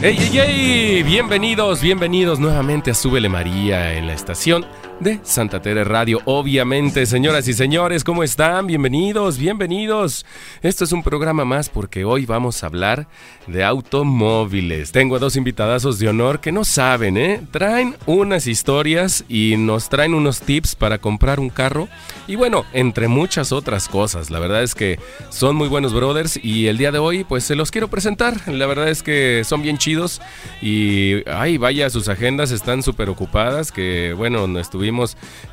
¡Ey, 0.00 0.16
ey, 0.16 0.38
ey! 0.38 1.02
Bienvenidos, 1.02 1.82
bienvenidos 1.82 2.38
nuevamente 2.38 2.92
a 2.92 2.94
Súbele 2.94 3.28
María 3.28 3.94
en 3.94 4.06
la 4.06 4.12
estación 4.12 4.64
de 5.00 5.20
Santa 5.22 5.62
Tere 5.62 5.84
Radio. 5.84 6.20
Obviamente, 6.24 7.06
señoras 7.06 7.46
y 7.46 7.52
señores, 7.52 8.02
¿cómo 8.02 8.24
están? 8.24 8.66
Bienvenidos, 8.66 9.38
bienvenidos. 9.38 10.26
Esto 10.60 10.84
es 10.84 10.92
un 10.92 11.04
programa 11.04 11.44
más 11.44 11.68
porque 11.68 12.04
hoy 12.04 12.26
vamos 12.26 12.62
a 12.62 12.66
hablar 12.66 13.06
de 13.46 13.62
automóviles. 13.64 14.90
Tengo 14.90 15.16
a 15.16 15.18
dos 15.20 15.36
invitadazos 15.36 16.00
de 16.00 16.08
honor 16.08 16.40
que 16.40 16.50
no 16.50 16.64
saben, 16.64 17.16
¿eh? 17.16 17.40
Traen 17.52 17.94
unas 18.06 18.48
historias 18.48 19.24
y 19.28 19.54
nos 19.56 19.88
traen 19.88 20.14
unos 20.14 20.40
tips 20.40 20.74
para 20.74 20.98
comprar 20.98 21.38
un 21.38 21.50
carro. 21.50 21.88
Y 22.26 22.34
bueno, 22.34 22.64
entre 22.72 23.06
muchas 23.06 23.52
otras 23.52 23.88
cosas. 23.88 24.30
La 24.30 24.40
verdad 24.40 24.62
es 24.62 24.74
que 24.74 24.98
son 25.28 25.54
muy 25.54 25.68
buenos 25.68 25.94
brothers 25.94 26.40
y 26.42 26.66
el 26.66 26.76
día 26.76 26.90
de 26.90 26.98
hoy 26.98 27.22
pues 27.24 27.44
se 27.44 27.54
los 27.54 27.70
quiero 27.70 27.88
presentar. 27.88 28.48
La 28.48 28.66
verdad 28.66 28.88
es 28.88 29.04
que 29.04 29.42
son 29.44 29.62
bien 29.62 29.78
chidos 29.78 30.20
y 30.60 31.22
ay, 31.30 31.56
vaya, 31.56 31.88
sus 31.88 32.08
agendas 32.08 32.50
están 32.50 32.82
súper 32.82 33.08
ocupadas 33.08 33.70
que 33.70 34.12
bueno, 34.16 34.58
estuvimos 34.58 34.87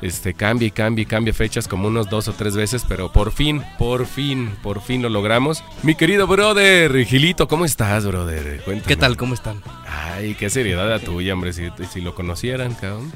este, 0.02 0.34
cambia 0.34 0.68
y 0.68 0.70
cambia 0.70 1.02
y 1.02 1.06
cambia 1.06 1.32
fechas 1.32 1.68
como 1.68 1.88
unos 1.88 2.08
dos 2.08 2.28
o 2.28 2.32
tres 2.32 2.56
veces, 2.56 2.84
pero 2.88 3.12
por 3.12 3.32
fin, 3.32 3.62
por 3.78 4.06
fin, 4.06 4.54
por 4.62 4.80
fin 4.80 5.02
lo 5.02 5.08
logramos. 5.08 5.62
Mi 5.82 5.94
querido 5.94 6.26
brother, 6.26 7.04
Gilito, 7.04 7.48
¿cómo 7.48 7.64
estás, 7.64 8.06
brother? 8.06 8.62
Cuéntame. 8.64 8.88
¿Qué 8.88 8.96
tal? 8.96 9.16
¿Cómo 9.16 9.34
están? 9.34 9.62
Ay, 9.88 10.34
qué 10.34 10.50
seriedad 10.50 10.88
la 10.88 10.98
tuya, 10.98 11.34
hombre, 11.34 11.52
si, 11.52 11.68
si 11.90 12.00
lo 12.00 12.14
conocieran, 12.14 12.74
cabrón. 12.74 13.12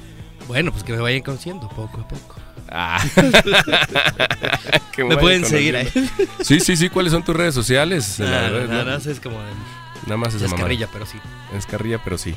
Bueno, 0.46 0.72
pues 0.72 0.84
que 0.84 0.92
me 0.92 0.98
vayan 0.98 1.22
conociendo 1.22 1.68
poco 1.68 2.00
a 2.00 2.08
poco. 2.08 2.36
Ah. 2.70 3.02
me 4.98 5.16
pueden 5.16 5.44
seguir 5.44 5.76
ahí. 5.76 5.88
Sí, 6.42 6.60
sí, 6.60 6.76
sí. 6.76 6.88
¿Cuáles 6.88 7.12
son 7.12 7.24
tus 7.24 7.34
redes 7.34 7.54
sociales? 7.54 8.18
Nada, 8.18 8.50
la 8.50 8.66
nada, 8.66 8.84
nada, 8.84 9.10
es 9.10 9.20
como 9.20 9.38
Nada 10.06 10.16
más 10.16 10.34
es 10.34 10.42
Escarrilla, 10.42 10.88
pero 10.92 11.04
sí. 11.06 11.18
Escarrilla, 11.56 12.00
pero 12.02 12.16
sí. 12.16 12.34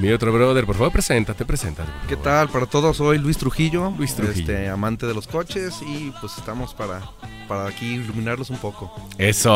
Mi 0.00 0.12
otro 0.12 0.32
brother, 0.32 0.64
por 0.64 0.76
favor, 0.76 0.92
preséntate, 0.92 1.44
preséntate. 1.44 1.90
¿Qué 2.08 2.16
tal? 2.16 2.48
Para 2.50 2.66
todos, 2.66 2.96
soy 2.98 3.18
Luis 3.18 3.36
Trujillo, 3.36 3.92
Luis 3.98 4.14
Trujillo. 4.14 4.52
Este, 4.52 4.68
amante 4.68 5.06
de 5.06 5.14
los 5.14 5.26
coches 5.26 5.74
y 5.82 6.12
pues 6.20 6.38
estamos 6.38 6.72
para, 6.72 7.00
para 7.48 7.66
aquí 7.66 7.94
iluminarlos 7.94 8.50
un 8.50 8.58
poco. 8.58 8.92
Eso, 9.16 9.50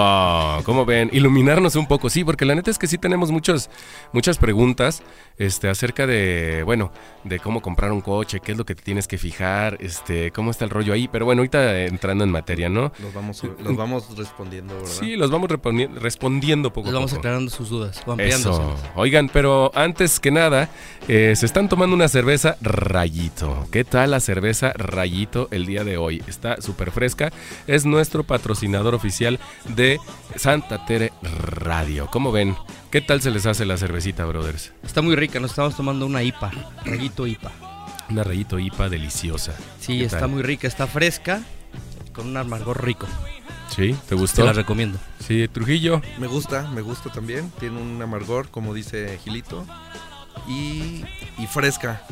¿cómo 0.64 0.84
ven? 0.84 1.10
Iluminarnos 1.12 1.76
un 1.76 1.86
poco, 1.86 2.10
sí, 2.10 2.24
porque 2.24 2.44
la 2.44 2.54
neta 2.54 2.70
es 2.70 2.78
que 2.78 2.86
sí 2.86 2.98
tenemos 2.98 3.30
muchos, 3.30 3.70
muchas 4.12 4.38
preguntas 4.38 5.02
este, 5.38 5.68
acerca 5.68 6.06
de, 6.06 6.62
bueno, 6.64 6.90
de 7.24 7.38
cómo 7.38 7.60
comprar 7.60 7.92
un 7.92 8.00
coche, 8.00 8.40
qué 8.40 8.52
es 8.52 8.58
lo 8.58 8.64
que 8.64 8.74
te 8.74 8.82
tienes 8.82 9.06
que 9.06 9.18
fijar, 9.18 9.76
este, 9.80 10.30
cómo 10.30 10.50
está 10.50 10.64
el 10.64 10.70
rollo 10.70 10.92
ahí, 10.92 11.08
pero 11.08 11.24
bueno, 11.24 11.40
ahorita 11.40 11.82
entrando 11.82 12.24
en 12.24 12.30
materia, 12.30 12.68
¿no? 12.68 12.92
Los 12.98 13.14
vamos, 13.14 13.42
los 13.62 13.76
vamos 13.76 14.16
respondiendo, 14.16 14.74
¿verdad? 14.74 14.90
Sí, 14.90 15.16
los 15.16 15.30
vamos 15.30 15.50
respondiendo 15.50 16.70
poco 16.70 16.88
a 16.88 16.90
poco. 16.90 16.94
vamos 16.94 17.12
aclarando 17.12 17.50
sus 17.50 17.68
dudas, 17.68 18.02
Eso. 18.18 18.74
Oigan, 18.96 19.28
pero 19.28 19.70
antes 19.74 20.18
que 20.18 20.30
nada, 20.30 20.70
eh, 21.08 21.34
se 21.36 21.46
están 21.46 21.68
tomando 21.68 21.94
una 21.94 22.08
cerveza 22.08 22.56
Rayito. 22.60 23.66
¿Qué 23.70 23.84
tal 23.84 24.12
la 24.12 24.20
cerveza 24.20 24.72
Rayito 24.74 25.48
el 25.50 25.66
día 25.66 25.84
de 25.84 25.96
hoy? 25.96 26.22
Está 26.26 26.60
súper 26.60 26.90
fresca. 26.90 27.32
Es 27.66 27.81
nuestro 27.84 28.24
patrocinador 28.24 28.94
oficial 28.94 29.38
de 29.74 29.98
Santa 30.36 30.84
Tere 30.86 31.12
Radio. 31.22 32.08
¿Cómo 32.10 32.32
ven? 32.32 32.56
¿Qué 32.90 33.00
tal 33.00 33.22
se 33.22 33.30
les 33.30 33.46
hace 33.46 33.64
la 33.64 33.76
cervecita, 33.76 34.24
brothers? 34.24 34.72
Está 34.82 35.02
muy 35.02 35.16
rica, 35.16 35.40
nos 35.40 35.52
estamos 35.52 35.76
tomando 35.76 36.06
una 36.06 36.22
IPA, 36.22 36.50
Rayito 36.84 37.26
IPA. 37.26 37.52
Una 38.10 38.24
Rayito 38.24 38.58
IPA 38.58 38.88
deliciosa. 38.88 39.54
Sí, 39.80 40.02
está 40.02 40.26
muy 40.26 40.42
rica, 40.42 40.68
está 40.68 40.86
fresca, 40.86 41.42
con 42.12 42.28
un 42.28 42.36
amargor 42.36 42.84
rico. 42.84 43.06
¿Sí? 43.74 43.96
¿Te 44.08 44.14
gustó? 44.14 44.42
Te 44.42 44.44
la 44.44 44.52
recomiendo. 44.52 44.98
Sí, 45.26 45.48
Trujillo. 45.48 46.02
Me 46.18 46.26
gusta, 46.26 46.70
me 46.70 46.82
gusta 46.82 47.10
también. 47.10 47.50
Tiene 47.58 47.80
un 47.80 48.02
amargor, 48.02 48.48
como 48.48 48.74
dice 48.74 49.18
Gilito 49.24 49.64
y, 50.46 51.04
fresca, 51.48 52.02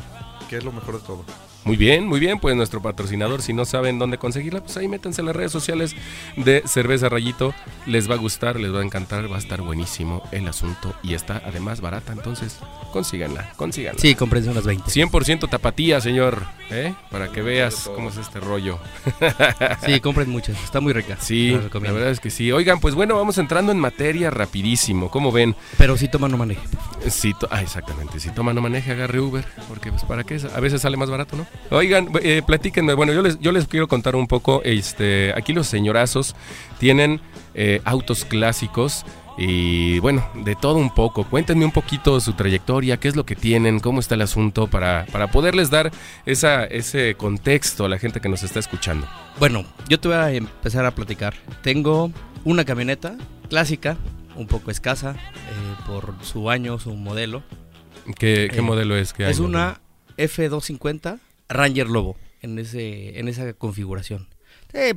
que 0.49 0.57
es 0.57 0.63
lo 0.63 0.71
mejor 0.71 0.99
de 0.99 1.05
todo. 1.05 1.25
Muy 1.63 1.77
bien, 1.77 2.07
muy 2.07 2.19
bien, 2.19 2.39
pues 2.39 2.55
nuestro 2.55 2.81
patrocinador, 2.81 3.43
si 3.43 3.53
no 3.53 3.65
saben 3.65 3.99
dónde 3.99 4.17
conseguirla, 4.17 4.61
pues 4.61 4.77
ahí 4.77 4.87
métanse 4.87 5.21
en 5.21 5.27
las 5.27 5.35
redes 5.35 5.51
sociales 5.51 5.95
de 6.35 6.63
Cerveza 6.65 7.07
Rayito, 7.07 7.53
les 7.85 8.09
va 8.09 8.15
a 8.15 8.17
gustar, 8.17 8.59
les 8.59 8.73
va 8.73 8.79
a 8.79 8.83
encantar, 8.83 9.31
va 9.31 9.35
a 9.35 9.39
estar 9.39 9.61
buenísimo 9.61 10.23
el 10.31 10.47
asunto 10.47 10.95
y 11.03 11.13
está 11.13 11.39
además 11.45 11.79
barata, 11.79 12.13
entonces 12.13 12.57
consíganla, 12.91 13.51
consíganla. 13.57 13.99
Sí, 14.01 14.15
comprense 14.15 14.49
unas 14.49 14.65
20. 14.65 14.89
100% 14.89 15.49
tapatía, 15.49 16.01
señor, 16.01 16.45
¿eh? 16.71 16.95
para 17.11 17.31
que 17.31 17.43
veas 17.43 17.89
cómo 17.93 18.09
es 18.09 18.17
este 18.17 18.39
rollo. 18.39 18.79
sí, 19.85 19.99
compren 19.99 20.29
muchas, 20.29 20.61
está 20.63 20.79
muy 20.79 20.93
rica. 20.93 21.17
Sí, 21.19 21.51
la 21.51 21.91
verdad 21.91 22.09
es 22.09 22.19
que 22.19 22.31
sí. 22.31 22.51
Oigan, 22.51 22.79
pues 22.79 22.95
bueno, 22.95 23.15
vamos 23.15 23.37
entrando 23.37 23.71
en 23.71 23.79
materia 23.79 24.31
rapidísimo, 24.31 25.11
¿cómo 25.11 25.31
ven? 25.31 25.55
Pero 25.77 25.95
si 25.95 26.07
toma 26.07 26.27
no 26.27 26.37
maneje. 26.37 26.61
Sí, 27.07 27.33
ah, 27.51 27.61
exactamente, 27.61 28.19
si 28.19 28.31
toma 28.31 28.51
no 28.51 28.61
maneje, 28.61 28.91
agarre 28.91 29.19
Uber, 29.19 29.45
porque 29.67 29.91
pues 29.91 30.03
para 30.05 30.23
qué, 30.23 30.41
a 30.53 30.59
veces 30.59 30.81
sale 30.81 30.97
más 30.97 31.09
barato, 31.09 31.37
¿no? 31.37 31.45
Oigan, 31.69 32.09
eh, 32.21 32.41
platíquenme, 32.45 32.93
bueno, 32.93 33.13
yo 33.13 33.21
les, 33.21 33.39
yo 33.39 33.51
les 33.51 33.65
quiero 33.65 33.87
contar 33.87 34.15
un 34.15 34.27
poco, 34.27 34.61
este, 34.63 35.33
aquí 35.35 35.53
los 35.53 35.67
señorazos 35.67 36.35
tienen 36.79 37.21
eh, 37.53 37.81
autos 37.85 38.25
clásicos 38.25 39.05
y 39.37 39.99
bueno, 39.99 40.27
de 40.43 40.55
todo 40.55 40.75
un 40.75 40.93
poco. 40.93 41.23
Cuéntenme 41.23 41.65
un 41.65 41.71
poquito 41.71 42.19
su 42.19 42.33
trayectoria, 42.33 42.97
qué 42.97 43.07
es 43.07 43.15
lo 43.15 43.25
que 43.25 43.35
tienen, 43.35 43.79
cómo 43.79 43.99
está 43.99 44.15
el 44.15 44.21
asunto 44.21 44.67
para, 44.67 45.05
para 45.11 45.31
poderles 45.31 45.69
dar 45.69 45.91
esa, 46.25 46.65
ese 46.65 47.15
contexto 47.15 47.85
a 47.85 47.89
la 47.89 47.97
gente 47.97 48.19
que 48.19 48.29
nos 48.29 48.43
está 48.43 48.59
escuchando. 48.59 49.07
Bueno, 49.39 49.65
yo 49.87 49.99
te 49.99 50.09
voy 50.09 50.17
a 50.17 50.31
empezar 50.31 50.85
a 50.85 50.91
platicar. 50.91 51.33
Tengo 51.63 52.11
una 52.43 52.65
camioneta 52.65 53.15
clásica, 53.49 53.97
un 54.35 54.47
poco 54.47 54.71
escasa 54.71 55.11
eh, 55.11 55.83
por 55.87 56.13
su 56.21 56.49
año, 56.49 56.79
su 56.79 56.93
modelo. 56.95 57.43
¿Qué, 58.17 58.49
qué 58.53 58.61
modelo 58.61 58.95
es? 58.95 59.13
¿Qué 59.13 59.29
es 59.29 59.39
una 59.39 59.79
F250 60.17 61.19
Ranger 61.53 61.87
Lobo 61.87 62.17
en, 62.41 62.57
ese, 62.59 63.19
en 63.19 63.27
esa 63.27 63.53
configuración. 63.53 64.27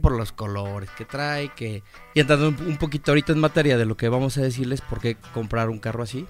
por 0.00 0.12
los 0.16 0.32
colores 0.32 0.90
que 0.96 1.04
trae, 1.04 1.50
que... 1.54 1.82
Y 2.14 2.20
entrando 2.20 2.48
un 2.48 2.76
poquito 2.76 3.10
ahorita 3.10 3.32
en 3.32 3.40
materia 3.40 3.76
de 3.76 3.84
lo 3.84 3.96
que 3.96 4.08
vamos 4.08 4.38
a 4.38 4.42
decirles, 4.42 4.80
por 4.80 5.00
qué 5.00 5.16
comprar 5.32 5.68
un 5.68 5.78
carro 5.78 6.02
así. 6.02 6.26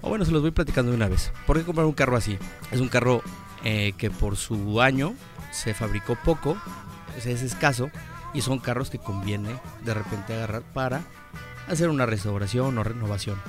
O 0.00 0.08
bueno, 0.08 0.24
se 0.24 0.32
los 0.32 0.42
voy 0.42 0.50
platicando 0.50 0.90
de 0.90 0.96
una 0.96 1.08
vez. 1.08 1.32
¿Por 1.46 1.58
qué 1.58 1.64
comprar 1.64 1.86
un 1.86 1.92
carro 1.92 2.16
así? 2.16 2.38
Es 2.70 2.80
un 2.80 2.88
carro 2.88 3.22
eh, 3.64 3.92
que 3.98 4.10
por 4.10 4.36
su 4.36 4.80
año 4.80 5.14
se 5.52 5.74
fabricó 5.74 6.16
poco, 6.24 6.56
es 7.18 7.26
escaso, 7.26 7.90
y 8.32 8.40
son 8.40 8.58
carros 8.58 8.90
que 8.90 8.98
conviene 8.98 9.50
de 9.84 9.94
repente 9.94 10.34
agarrar 10.34 10.62
para 10.62 11.02
hacer 11.68 11.88
una 11.88 12.06
restauración 12.06 12.78
o 12.78 12.84
renovación. 12.84 13.40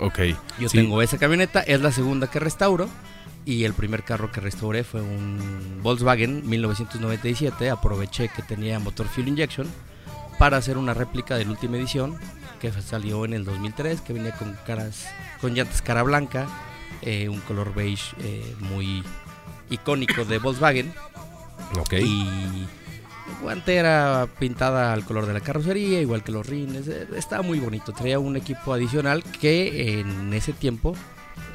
Ok. 0.00 0.20
Yo 0.58 0.68
tengo 0.68 1.02
esa 1.02 1.18
camioneta, 1.18 1.60
es 1.60 1.80
la 1.80 1.92
segunda 1.92 2.30
que 2.30 2.38
restauro 2.38 2.88
y 3.48 3.64
el 3.64 3.72
primer 3.72 4.04
carro 4.04 4.30
que 4.30 4.42
restauré 4.42 4.84
fue 4.84 5.00
un 5.00 5.80
Volkswagen 5.82 6.46
1997. 6.46 7.70
Aproveché 7.70 8.28
que 8.28 8.42
tenía 8.42 8.78
motor 8.78 9.06
fuel 9.06 9.28
injection 9.28 9.66
para 10.38 10.58
hacer 10.58 10.76
una 10.76 10.92
réplica 10.92 11.38
de 11.38 11.46
la 11.46 11.52
última 11.52 11.78
edición 11.78 12.18
que 12.60 12.70
salió 12.70 13.24
en 13.24 13.32
el 13.32 13.46
2003, 13.46 14.02
que 14.02 14.12
venía 14.12 14.32
con 14.32 14.54
caras, 14.66 15.06
con 15.40 15.54
llantas 15.54 15.80
cara 15.80 16.02
blanca, 16.02 16.46
eh, 17.00 17.30
un 17.30 17.40
color 17.40 17.74
beige 17.74 18.14
eh, 18.18 18.54
muy 18.60 19.02
icónico 19.70 20.26
de 20.26 20.36
Volkswagen. 20.36 20.92
Ok. 21.80 21.94
Y 22.02 22.66
guantera 23.40 24.28
pintada 24.38 24.92
al 24.92 25.06
color 25.06 25.24
de 25.24 25.32
la 25.32 25.40
carrocería, 25.40 26.02
igual 26.02 26.22
que 26.22 26.32
los 26.32 26.46
rines. 26.46 26.86
Eh, 26.86 27.06
estaba 27.16 27.40
muy 27.40 27.60
bonito. 27.60 27.94
Traía 27.94 28.18
un 28.18 28.36
equipo 28.36 28.74
adicional 28.74 29.22
que 29.22 30.00
en 30.00 30.34
ese 30.34 30.52
tiempo 30.52 30.94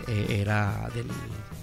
era 0.08 0.90
del 0.96 1.06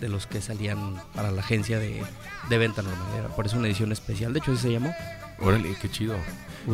de 0.00 0.08
los 0.08 0.26
que 0.26 0.40
salían 0.40 0.96
para 1.14 1.30
la 1.30 1.40
agencia 1.40 1.78
de, 1.78 2.02
venta 2.48 2.82
normal. 2.82 3.06
Era 3.18 3.28
por 3.28 3.46
eso 3.46 3.58
una 3.58 3.68
edición 3.68 3.92
especial. 3.92 4.32
De 4.32 4.38
hecho, 4.40 4.52
así 4.52 4.62
se 4.62 4.72
llamó. 4.72 4.94
Órale, 5.38 5.74
qué 5.80 5.90
chido. 5.90 6.16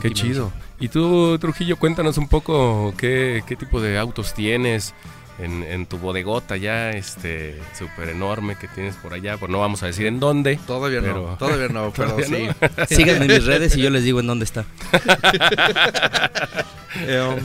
qué 0.00 0.12
chido. 0.12 0.52
Y 0.80 0.88
tú, 0.88 1.38
Trujillo, 1.38 1.76
cuéntanos 1.76 2.18
un 2.18 2.28
poco 2.28 2.94
qué, 2.96 3.42
tipo 3.58 3.80
de 3.80 3.98
autos 3.98 4.34
tienes 4.34 4.94
en, 5.38 5.86
tu 5.86 5.98
bodegota 5.98 6.56
ya, 6.56 6.90
este, 6.90 7.60
súper 7.76 8.08
enorme 8.08 8.56
que 8.56 8.68
tienes 8.68 8.96
por 8.96 9.12
allá. 9.12 9.36
Pues 9.36 9.50
no 9.50 9.60
vamos 9.60 9.82
a 9.82 9.86
decir 9.86 10.06
en 10.06 10.20
dónde. 10.20 10.58
Todavía 10.66 11.00
no, 11.00 11.36
todavía 11.36 11.68
no, 11.68 11.92
pero 11.96 12.16
sí. 12.22 12.48
Síganme 12.88 13.26
en 13.26 13.32
mis 13.32 13.44
redes 13.46 13.76
y 13.76 13.82
yo 13.82 13.90
les 13.90 14.04
digo 14.04 14.20
en 14.20 14.26
dónde 14.26 14.44
está. 14.44 14.64
Eh, 16.98 17.20
um, 17.20 17.38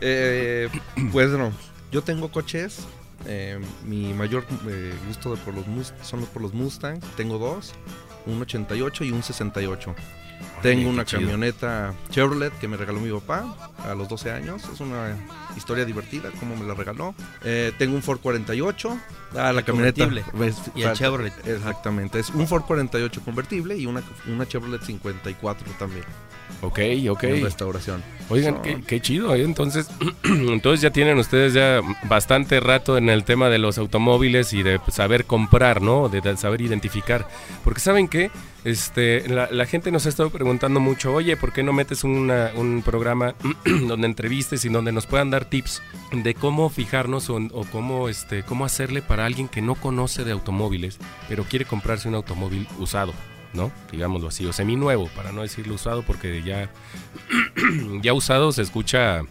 eh, 0.00 0.68
pues 1.12 1.30
no, 1.30 1.52
yo 1.92 2.02
tengo 2.02 2.32
coches 2.32 2.84
eh, 3.28 3.60
mi 3.84 4.14
mayor 4.14 4.46
eh, 4.68 4.94
gusto 5.06 5.34
de 5.34 5.40
por 5.42 5.54
los 5.54 5.64
son 6.02 6.20
los 6.20 6.28
por 6.30 6.42
los 6.42 6.54
Mustang. 6.54 7.00
Tengo 7.16 7.38
dos, 7.38 7.74
un 8.26 8.40
88 8.40 9.04
y 9.04 9.12
un 9.12 9.22
68. 9.22 9.94
Tengo 10.62 10.90
una 10.90 11.04
chido. 11.04 11.20
camioneta 11.22 11.94
Chevrolet 12.10 12.52
que 12.58 12.66
me 12.66 12.76
regaló 12.76 13.00
mi 13.00 13.12
papá 13.12 13.70
a 13.84 13.94
los 13.94 14.08
12 14.08 14.32
años. 14.32 14.62
Es 14.72 14.80
una 14.80 15.16
historia 15.56 15.84
divertida, 15.84 16.30
como 16.40 16.56
me 16.56 16.66
la 16.66 16.74
regaló. 16.74 17.14
Eh, 17.44 17.72
tengo 17.78 17.94
un 17.94 18.02
Ford 18.02 18.18
48. 18.20 18.98
Ah, 19.36 19.52
la 19.52 19.62
camioneta. 19.62 20.08
Ves, 20.34 20.56
Y 20.74 20.82
el 20.82 20.94
Chevrolet. 20.94 21.32
Exactamente. 21.46 22.18
Es 22.18 22.30
un 22.30 22.48
Ford 22.48 22.62
48 22.64 23.20
convertible 23.24 23.76
y 23.76 23.86
una, 23.86 24.02
una 24.26 24.46
Chevrolet 24.46 24.82
54 24.82 25.72
también. 25.78 26.04
Ok, 26.60 26.80
ok. 27.08 27.24
En 27.24 27.44
restauración. 27.44 28.02
Oigan, 28.30 28.60
qué, 28.62 28.82
qué 28.86 29.00
chido, 29.00 29.34
¿eh? 29.34 29.42
Entonces, 29.42 29.88
entonces 30.24 30.80
ya 30.82 30.90
tienen 30.90 31.16
ustedes 31.18 31.54
ya 31.54 31.80
bastante 32.04 32.58
rato 32.60 32.98
en 32.98 33.08
el 33.08 33.24
tema 33.24 33.48
de 33.48 33.58
los 33.58 33.78
automóviles 33.78 34.52
y 34.52 34.62
de 34.62 34.80
saber 34.88 35.24
comprar, 35.24 35.80
¿no? 35.80 36.08
De, 36.08 36.20
de 36.20 36.36
saber 36.36 36.60
identificar. 36.60 37.26
Porque 37.64 37.80
saben 37.80 38.08
que 38.08 38.30
este, 38.64 39.26
la, 39.28 39.48
la 39.50 39.66
gente 39.66 39.90
nos 39.92 40.04
ha 40.06 40.08
estado 40.08 40.30
preguntando 40.30 40.78
mucho, 40.80 41.14
oye, 41.14 41.36
¿por 41.36 41.52
qué 41.52 41.62
no 41.62 41.72
metes 41.72 42.02
una- 42.04 42.50
un 42.54 42.82
programa 42.82 43.34
donde 43.86 44.06
entrevistes 44.06 44.64
y 44.64 44.68
donde 44.68 44.90
nos 44.92 45.06
puedan 45.06 45.30
dar 45.30 45.44
tips 45.44 45.80
de 46.12 46.34
cómo 46.34 46.68
fijarnos 46.70 47.30
o, 47.30 47.36
o 47.36 47.64
cómo, 47.70 48.08
este, 48.08 48.42
cómo 48.42 48.64
hacerle 48.64 49.00
para 49.00 49.24
alguien 49.26 49.46
que 49.48 49.62
no 49.62 49.74
conoce 49.76 50.24
de 50.24 50.32
automóviles, 50.32 50.98
pero 51.28 51.44
quiere 51.44 51.64
comprarse 51.64 52.08
un 52.08 52.16
automóvil 52.16 52.66
usado? 52.78 53.14
¿No? 53.52 53.72
Digámoslo 53.90 54.28
así, 54.28 54.46
o 54.46 54.52
seminuevo, 54.52 55.08
para 55.16 55.32
no 55.32 55.42
decirlo 55.42 55.74
usado, 55.74 56.02
porque 56.02 56.42
ya, 56.42 56.70
ya 58.02 58.12
usado 58.14 58.52
se 58.52 58.62
escucha 58.62 59.22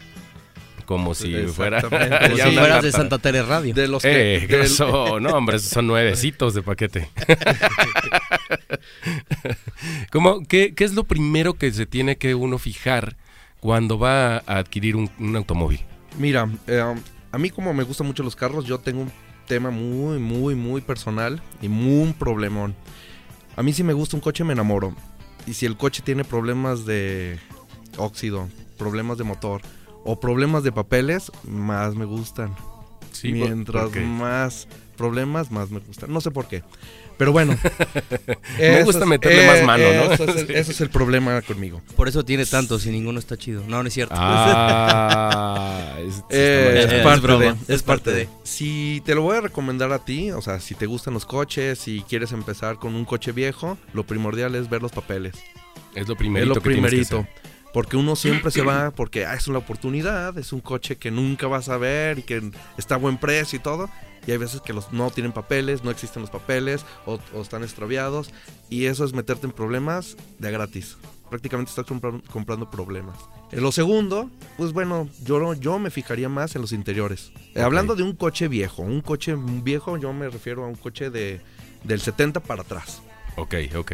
como 0.85 1.13
si 1.13 1.33
fuera, 1.47 1.79
Exactamente, 1.79 2.17
Como 2.27 2.35
ya 2.37 2.43
si 2.45 2.49
una 2.51 2.61
fueras 2.61 2.83
de. 2.83 2.91
Santa 2.93 3.17
Tere 3.19 3.43
Radio. 3.43 3.73
De 3.73 3.87
los 3.89 4.03
que. 4.03 4.37
Eh, 4.37 4.47
¿qué 4.47 4.57
del- 4.57 4.61
pasó? 4.67 5.19
No, 5.19 5.31
hombre, 5.31 5.57
esos 5.57 5.69
son 5.71 5.87
nuevecitos 5.87 6.53
de 6.53 6.61
paquete. 6.63 7.09
¿Cómo, 10.11 10.43
qué, 10.47 10.73
qué 10.73 10.83
es 10.83 10.93
lo 10.93 11.03
primero 11.03 11.53
que 11.55 11.71
se 11.71 11.85
tiene 11.85 12.17
que 12.17 12.35
uno 12.35 12.57
fijar 12.57 13.15
cuando 13.59 13.99
va 13.99 14.37
a 14.37 14.57
adquirir 14.59 14.95
un, 14.95 15.09
un 15.19 15.35
automóvil? 15.35 15.81
Mira, 16.17 16.49
eh, 16.67 16.83
a 17.31 17.37
mí 17.37 17.49
como 17.49 17.73
me 17.73 17.83
gustan 17.83 18.07
mucho 18.07 18.23
los 18.23 18.35
carros, 18.35 18.65
yo 18.65 18.79
tengo 18.79 19.01
un 19.01 19.11
tema 19.47 19.71
muy, 19.71 20.19
muy, 20.19 20.55
muy 20.55 20.81
personal 20.81 21.41
y 21.61 21.67
muy 21.67 22.03
un 22.03 22.13
problemón. 22.13 22.75
A 23.57 23.63
mí 23.63 23.73
si 23.73 23.83
me 23.83 23.93
gusta 23.93 24.15
un 24.15 24.21
coche 24.21 24.43
me 24.43 24.53
enamoro. 24.53 24.93
Y 25.47 25.53
si 25.53 25.65
el 25.65 25.77
coche 25.77 26.03
tiene 26.05 26.23
problemas 26.23 26.85
de 26.85 27.39
óxido, 27.97 28.47
problemas 28.77 29.17
de 29.17 29.23
motor 29.23 29.61
o 30.05 30.19
problemas 30.19 30.63
de 30.63 30.71
papeles, 30.71 31.31
más 31.43 31.95
me 31.95 32.05
gustan. 32.05 32.55
Sí, 33.11 33.31
Mientras 33.31 33.95
más 33.95 34.67
problemas, 34.95 35.49
más 35.51 35.71
me 35.71 35.79
gustan. 35.79 36.13
No 36.13 36.21
sé 36.21 36.29
por 36.29 36.47
qué. 36.47 36.63
Pero 37.17 37.31
bueno. 37.31 37.57
Me 38.59 38.83
gusta 38.83 39.01
es- 39.01 39.07
meterle 39.07 39.47
más 39.47 39.63
mano, 39.63 39.83
¿no? 39.93 40.11
Eso 40.13 40.23
es, 40.25 40.35
el, 40.35 40.47
Sí. 40.47 40.53
eso 40.53 40.71
es 40.71 40.81
el 40.81 40.89
problema 40.89 41.41
conmigo. 41.41 41.81
Por 41.95 42.07
eso 42.07 42.23
tiene 42.23 42.45
tantos 42.45 42.85
y 42.85 42.91
ninguno 42.91 43.19
está 43.19 43.37
chido. 43.37 43.63
No, 43.67 43.81
no 43.81 43.87
es 43.87 43.93
cierto. 43.93 44.13
Ah, 44.17 45.95
es, 45.99 46.23
Eh, 46.29 46.83
es, 46.85 46.93
es 46.93 47.03
parte 47.03 47.21
broma, 47.21 47.43
de, 47.43 47.49
es 47.49 47.69
es 47.69 47.83
parte 47.83 48.11
de. 48.11 48.29
Si 48.43 49.01
te 49.05 49.15
lo 49.15 49.21
voy 49.23 49.37
a 49.37 49.41
recomendar 49.41 49.91
a 49.91 49.99
ti, 50.03 50.31
o 50.31 50.41
sea, 50.41 50.59
si 50.59 50.75
te 50.75 50.85
gustan 50.85 51.13
los 51.13 51.25
coches, 51.25 51.79
si 51.79 52.03
quieres 52.07 52.31
empezar 52.31 52.77
con 52.77 52.95
un 52.95 53.05
coche 53.05 53.31
viejo, 53.31 53.77
lo 53.93 54.05
primordial 54.05 54.55
es 54.55 54.69
ver 54.69 54.81
los 54.81 54.91
papeles. 54.91 55.33
es 55.95 56.07
lo 56.07 56.13
Es 56.13 56.17
primerito 56.19 56.53
lo 56.55 56.61
que 56.61 56.69
tienes 56.69 56.91
que 56.91 56.97
primerito. 56.97 57.19
hacer. 57.19 57.46
Porque 57.73 57.97
uno 57.97 58.15
siempre 58.15 58.51
se 58.51 58.61
va 58.61 58.91
porque 58.95 59.25
ah, 59.25 59.33
es 59.35 59.47
una 59.47 59.59
oportunidad, 59.59 60.37
es 60.37 60.51
un 60.53 60.61
coche 60.61 60.95
que 60.97 61.11
nunca 61.11 61.47
vas 61.47 61.69
a 61.69 61.77
ver 61.77 62.19
y 62.19 62.23
que 62.23 62.51
está 62.77 62.95
a 62.95 62.97
buen 62.97 63.17
precio 63.17 63.57
y 63.57 63.61
todo. 63.61 63.89
Y 64.25 64.31
hay 64.31 64.37
veces 64.37 64.61
que 64.61 64.73
los 64.73 64.91
no 64.91 65.09
tienen 65.11 65.31
papeles, 65.31 65.83
no 65.83 65.91
existen 65.91 66.21
los 66.21 66.29
papeles 66.31 66.85
o, 67.05 67.19
o 67.33 67.41
están 67.41 67.63
extraviados. 67.63 68.31
Y 68.69 68.85
eso 68.85 69.05
es 69.05 69.13
meterte 69.13 69.45
en 69.47 69.53
problemas 69.53 70.17
de 70.39 70.51
gratis. 70.51 70.97
Prácticamente 71.29 71.69
estás 71.69 71.85
compra- 71.85 72.21
comprando 72.31 72.69
problemas. 72.71 73.17
En 73.51 73.61
lo 73.61 73.71
segundo, 73.71 74.29
pues 74.57 74.73
bueno, 74.73 75.07
yo, 75.23 75.53
yo 75.53 75.77
me 75.79 75.91
fijaría 75.91 76.27
más 76.29 76.55
en 76.55 76.61
los 76.61 76.71
interiores. 76.73 77.31
Eh, 77.53 77.59
Ok. 77.59 77.65
Hablando 77.65 77.95
de 77.95 78.03
un 78.03 78.15
coche 78.15 78.47
viejo, 78.47 78.81
un 78.81 79.01
coche 79.01 79.35
viejo 79.37 79.97
yo 79.97 80.11
me 80.13 80.29
refiero 80.29 80.63
a 80.65 80.67
un 80.67 80.75
coche 80.75 81.09
de, 81.09 81.41
del 81.83 82.01
70 82.01 82.39
para 82.41 82.63
atrás. 82.63 83.01
Ok, 83.35 83.55
ok. 83.77 83.91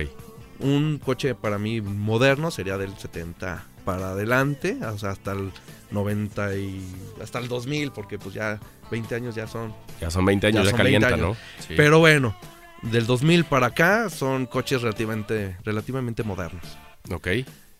Un 0.59 1.00
coche 1.03 1.35
para 1.35 1.57
mí 1.57 1.81
moderno 1.81 2.51
sería 2.51 2.77
del 2.77 2.95
70 2.97 3.65
para 3.85 4.11
adelante, 4.11 4.77
o 4.85 4.97
sea, 4.97 5.11
hasta 5.11 5.33
el 5.33 5.51
90 5.91 6.55
y 6.55 6.81
hasta 7.21 7.39
el 7.39 7.47
2000, 7.47 7.91
porque 7.91 8.17
pues 8.17 8.33
ya 8.33 8.59
20 8.91 9.15
años 9.15 9.35
ya 9.35 9.47
son. 9.47 9.73
Ya 10.00 10.09
son 10.09 10.25
20 10.25 10.47
años, 10.47 10.65
Ya 10.65 10.71
ya, 10.71 10.77
son 10.77 10.85
20 10.85 11.00
calienta, 11.00 11.25
años. 11.25 11.38
¿no? 11.38 11.65
Sí. 11.67 11.73
Pero 11.75 12.00
bueno, 12.00 12.35
del 12.81 13.05
2000 13.05 13.45
para 13.45 13.67
acá 13.67 14.09
son 14.09 14.45
coches 14.45 14.81
relativamente, 14.81 15.57
relativamente 15.63 16.23
modernos. 16.23 16.63
Ok. 17.11 17.27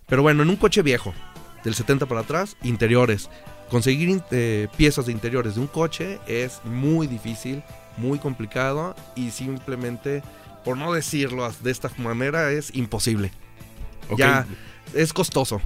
Pero 0.08 0.22
bueno, 0.22 0.44
en 0.44 0.50
un 0.50 0.56
coche 0.56 0.82
viejo, 0.82 1.14
del 1.64 1.76
70 1.76 2.06
para 2.06 2.22
atrás, 2.22 2.58
interiores. 2.64 3.30
Conseguir 3.70 4.22
eh, 4.32 4.68
piezas 4.78 5.08
de 5.08 5.12
interiores 5.12 5.56
de 5.56 5.62
un 5.62 5.68
coche 5.68 6.20
es 6.28 6.62
muy 6.64 7.08
difícil, 7.08 7.64
muy 7.98 8.20
complicado 8.20 8.96
y 9.16 9.32
simplemente, 9.32 10.22
por 10.64 10.78
no 10.78 10.94
decirlo 10.94 11.52
de 11.64 11.72
esta 11.72 11.92
manera, 11.98 12.52
es 12.52 12.74
imposible. 12.76 13.32
ok. 14.10 14.18
Ya 14.20 14.46
es 14.94 15.14
costoso. 15.14 15.62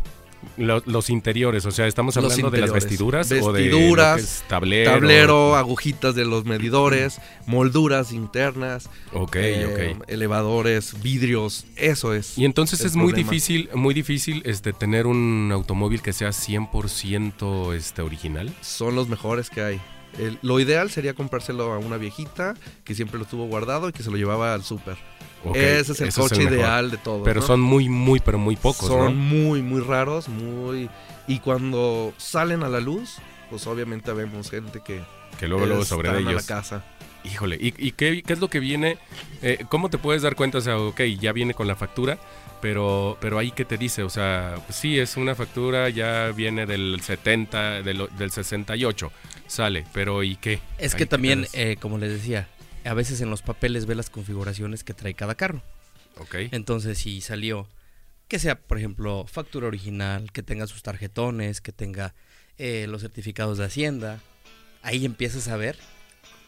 Lo- 0.56 0.84
los 0.86 1.10
interiores, 1.10 1.66
o 1.66 1.72
sea, 1.72 1.88
estamos 1.88 2.16
hablando 2.16 2.52
de 2.52 2.62
las 2.62 2.72
vestiduras, 2.72 3.30
o 3.32 3.52
de 3.52 3.64
Vestiduras, 3.64 4.22
es 4.22 4.44
tablero. 4.48 4.92
Tablero, 4.92 5.56
agujitas 5.56 6.14
de 6.14 6.26
los 6.26 6.46
medidores, 6.46 7.20
molduras 7.48 8.12
internas, 8.12 8.88
Ok, 9.14 9.36
eh, 9.38 9.98
elevadores, 10.08 11.02
vidrios, 11.02 11.66
eso 11.76 12.14
es. 12.14 12.38
Y 12.38 12.46
entonces 12.46 12.82
es 12.82 12.96
muy 12.96 13.14
difícil, 13.14 13.70
muy 13.74 13.96
difícil 13.96 14.44
este 14.46 14.74
tener 14.74 15.08
un 15.08 15.50
automóvil 15.52 16.04
que 16.04 16.14
sea 16.14 16.32
100% 16.32 17.74
este 17.74 18.04
original. 18.04 18.54
Son 18.62 18.96
los 18.96 19.10
mejores 19.10 19.50
que 19.50 19.62
hay. 19.62 19.82
El- 20.18 20.40
lo 20.42 20.60
ideal 20.60 20.90
sería 20.90 21.14
comprárselo 21.14 21.72
a 21.74 21.78
una 21.78 21.98
viejita 21.98 22.56
que 22.84 22.96
siempre 22.96 23.19
lo 23.19 23.25
tuvo 23.25 23.46
guardado 23.48 23.90
y 23.90 23.92
que 23.94 24.04
se 24.04 24.10
lo 24.12 24.18
llevaba 24.18 24.54
al 24.54 24.64
súper. 24.64 24.98
Ese 25.54 25.92
es 25.94 26.02
el 26.02 26.08
ese 26.10 26.19
coche 26.19 26.44
ideal 26.44 26.92
de 26.92 26.98
todos. 26.98 27.22
Pero 27.24 27.42
¿no? 27.42 27.46
son 27.48 27.62
muy, 27.62 27.88
muy, 27.88 28.19
pero 28.19 28.38
muy 28.38 28.56
pocos, 28.56 28.88
Son 28.90 29.00
¿no? 29.06 29.12
muy, 29.12 29.62
muy 29.62 29.81
raros, 29.81 30.28
muy... 30.28 30.90
Y 31.28 31.40
cuando 31.40 32.14
salen 32.18 32.64
a 32.64 32.69
la 32.69 32.80
luz, 32.80 33.18
pues 33.50 33.66
obviamente 33.68 34.12
vemos 34.14 34.50
gente 34.50 34.81
que... 34.84 35.02
Que 35.40 35.48
luego, 35.48 35.66
luego 35.68 35.86
sobre 35.86 36.10
están 36.10 36.24
a 36.24 36.25
la 36.25 36.31
ellos. 36.31 36.46
casa. 36.48 36.84
Híjole, 37.24 37.58
¿y, 37.60 37.74
y 37.78 37.92
qué, 37.92 38.24
qué 38.24 38.34
es 38.34 38.40
lo 38.40 38.50
que 38.50 38.60
viene? 38.60 38.98
Eh, 39.42 39.66
¿Cómo 39.69 39.90
te 39.90 39.98
puedes 39.98 40.22
dar 40.22 40.36
cuenta? 40.36 40.60
O 40.60 40.62
sea, 40.62 40.78
ok, 40.78 41.02
ya 41.19 41.31
viene 41.31 41.54
con 41.54 41.68
la 41.68 41.75
factura, 41.75 42.18
pero, 42.62 43.18
pero 43.19 43.38
ahí 43.38 43.52
qué 43.52 43.66
te 43.66 43.78
dice? 43.78 44.04
O 44.04 44.10
sea, 44.10 44.56
sí, 44.69 45.00
es 45.00 45.18
una 45.18 45.36
factura, 45.36 45.90
ya 45.90 46.31
viene 46.36 46.66
del 46.66 47.00
70, 47.02 47.84
del, 47.84 48.08
del 48.18 48.31
68, 48.31 49.12
sale, 49.48 49.86
pero 49.94 50.24
¿y 50.24 50.36
qué? 50.38 50.60
Es 50.78 50.96
que 50.96 51.06
también, 51.06 51.48
eh, 51.54 51.78
como 51.80 51.98
les 51.98 52.12
decía, 52.12 52.48
a 52.86 52.94
veces 52.94 53.22
en 53.22 53.30
los 53.30 53.42
papeles 53.42 53.86
ve 53.86 53.96
las 53.96 54.10
configuraciones 54.10 54.84
que 54.84 54.94
trae 54.94 55.13
cada 55.13 55.36
carro. 55.36 55.62
Ok, 56.20 56.36
Entonces, 56.52 56.98
si 56.98 57.22
salió, 57.22 57.68
que 58.28 58.40
sea, 58.40 58.60
por 58.60 58.78
ejemplo, 58.78 59.25
factura 59.28 59.68
original, 59.68 60.32
que 60.32 60.41
tenga 60.41 60.65
sus 60.68 60.82
tarjetones, 60.82 61.62
que 61.62 61.72
tenga 61.72 62.15
eh, 62.58 62.88
los 62.89 63.01
certificados 63.01 63.58
de 63.58 63.65
Hacienda, 63.65 64.20
ahí 64.82 65.06
empiezas 65.06 65.48
a 65.48 65.58
ver. 65.58 65.77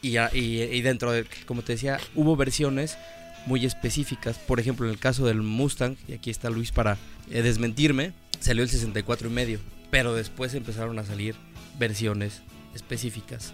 Y, 0.01 0.17
y, 0.17 0.61
y 0.63 0.81
dentro 0.81 1.11
de, 1.11 1.25
como 1.45 1.61
te 1.61 1.73
decía, 1.73 1.99
hubo 2.15 2.35
versiones 2.35 2.97
muy 3.45 3.65
específicas. 3.65 4.37
Por 4.37 4.59
ejemplo, 4.59 4.85
en 4.85 4.91
el 4.91 4.99
caso 4.99 5.25
del 5.25 5.41
Mustang, 5.41 5.95
y 6.07 6.13
aquí 6.13 6.29
está 6.29 6.49
Luis 6.49 6.71
para 6.71 6.97
eh, 7.29 7.41
desmentirme, 7.41 8.13
salió 8.39 8.63
el 8.63 8.69
64 8.69 9.27
y 9.29 9.31
medio. 9.31 9.59
Pero 9.91 10.13
después 10.13 10.53
empezaron 10.53 10.99
a 10.99 11.03
salir 11.05 11.35
versiones 11.79 12.41
específicas. 12.75 13.53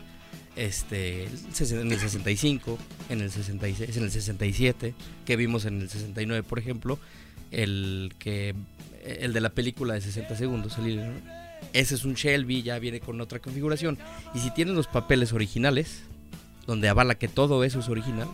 Este, 0.56 1.24
en 1.26 1.92
el 1.92 2.00
65, 2.00 2.78
en 3.10 3.22
el 3.22 3.32
66, 3.32 3.98
en 3.98 4.04
el 4.04 4.12
67, 4.12 4.94
que 5.26 5.36
vimos 5.36 5.66
en 5.66 5.82
el 5.82 5.90
69, 5.90 6.44
por 6.44 6.60
ejemplo, 6.60 6.98
el 7.52 8.14
que 8.20 8.56
el 9.06 9.34
de 9.34 9.42
la 9.42 9.50
película 9.50 9.94
de 9.94 10.02
60 10.02 10.36
segundos, 10.36 10.78
el- 10.78 11.22
ese 11.74 11.96
es 11.96 12.06
un 12.06 12.14
Shelby, 12.14 12.64
ya 12.64 12.80
viene 12.80 13.00
con 13.02 13.20
otra 13.22 13.40
configuración. 13.40 13.98
Y 14.34 14.40
si 14.40 14.52
tienes 14.52 14.76
los 14.76 14.88
papeles 14.88 15.34
originales, 15.34 16.04
donde 16.68 16.88
avala 16.90 17.16
que 17.16 17.28
todo 17.28 17.64
eso 17.64 17.80
es 17.80 17.90
original, 17.90 18.28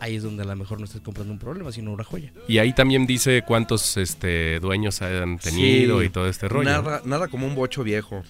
ahí 0.00 0.16
es 0.16 0.22
donde 0.22 0.42
a 0.42 0.46
lo 0.46 0.56
mejor 0.56 0.78
no 0.78 0.84
estás 0.84 1.00
comprando 1.00 1.32
un 1.32 1.38
problema, 1.38 1.72
sino 1.72 1.92
una 1.92 2.04
joya. 2.04 2.32
y 2.48 2.58
ahí 2.58 2.72
también 2.72 3.06
dice 3.06 3.42
cuántos 3.46 3.96
este, 3.96 4.60
dueños 4.60 5.00
han 5.02 5.38
tenido 5.38 6.00
Sí, 6.00 6.06
y 6.06 6.08
todo 6.10 6.28
este 6.28 6.48
rollo. 6.48 6.68
Nada, 6.68 7.02
nada 7.04 7.28
como 7.28 7.46
un 7.46 7.54
bocho 7.54 7.82
viejo. 7.84 8.22